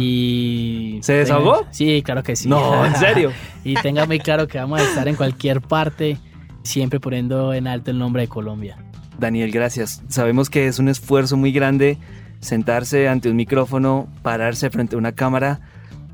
Y 0.01 0.99
¿Se 1.03 1.15
desahogó? 1.15 1.67
Sí, 1.71 2.03
claro 2.03 2.23
que 2.23 2.37
sí. 2.37 2.49
No, 2.49 2.85
en 2.87 2.95
serio. 2.97 3.33
y 3.65 3.75
tenga 3.75 4.07
muy 4.07 4.19
claro 4.19 4.47
que 4.47 4.59
vamos 4.59 4.81
a 4.81 4.85
estar 4.85 5.09
en 5.09 5.17
cualquier 5.17 5.61
parte, 5.61 6.19
siempre 6.63 7.01
poniendo 7.01 7.53
en 7.53 7.67
alto 7.67 7.91
el 7.91 7.99
nombre 7.99 8.23
de 8.23 8.29
Colombia. 8.29 8.77
Daniel, 9.19 9.51
gracias. 9.51 10.03
Sabemos 10.09 10.49
que 10.49 10.67
es 10.69 10.79
un 10.79 10.89
esfuerzo 10.89 11.37
muy 11.37 11.51
grande 11.53 11.99
sentarse 12.41 13.09
ante 13.09 13.31
un 13.31 13.37
micrófono, 13.37 14.09
pararse 14.23 14.71
frente 14.71 14.95
a 14.95 14.99
una 14.99 15.13
cámara 15.13 15.61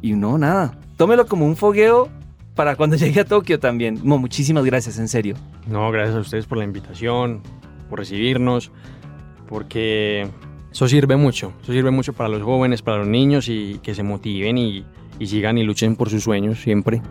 y 0.00 0.12
no, 0.12 0.38
nada. 0.38 0.78
Tómelo 0.96 1.26
como 1.26 1.46
un 1.46 1.56
fogueo 1.56 2.08
para 2.54 2.76
cuando 2.76 2.96
llegue 2.96 3.20
a 3.20 3.24
Tokio 3.24 3.58
también. 3.58 4.00
muchísimas 4.02 4.64
gracias, 4.64 4.98
en 4.98 5.08
serio. 5.08 5.36
No, 5.66 5.90
gracias 5.90 6.16
a 6.16 6.20
ustedes 6.20 6.46
por 6.46 6.58
la 6.58 6.64
invitación, 6.64 7.42
por 7.94 8.00
recibirnos, 8.00 8.72
porque 9.48 10.26
eso 10.72 10.88
sirve 10.88 11.14
mucho, 11.14 11.52
eso 11.62 11.72
sirve 11.72 11.92
mucho 11.92 12.12
para 12.12 12.28
los 12.28 12.42
jóvenes, 12.42 12.82
para 12.82 12.98
los 12.98 13.06
niños 13.06 13.48
y 13.48 13.78
que 13.84 13.94
se 13.94 14.02
motiven 14.02 14.58
y, 14.58 14.84
y 15.20 15.28
sigan 15.28 15.58
y 15.58 15.62
luchen 15.62 15.94
por 15.94 16.10
sus 16.10 16.24
sueños 16.24 16.60
siempre. 16.60 17.02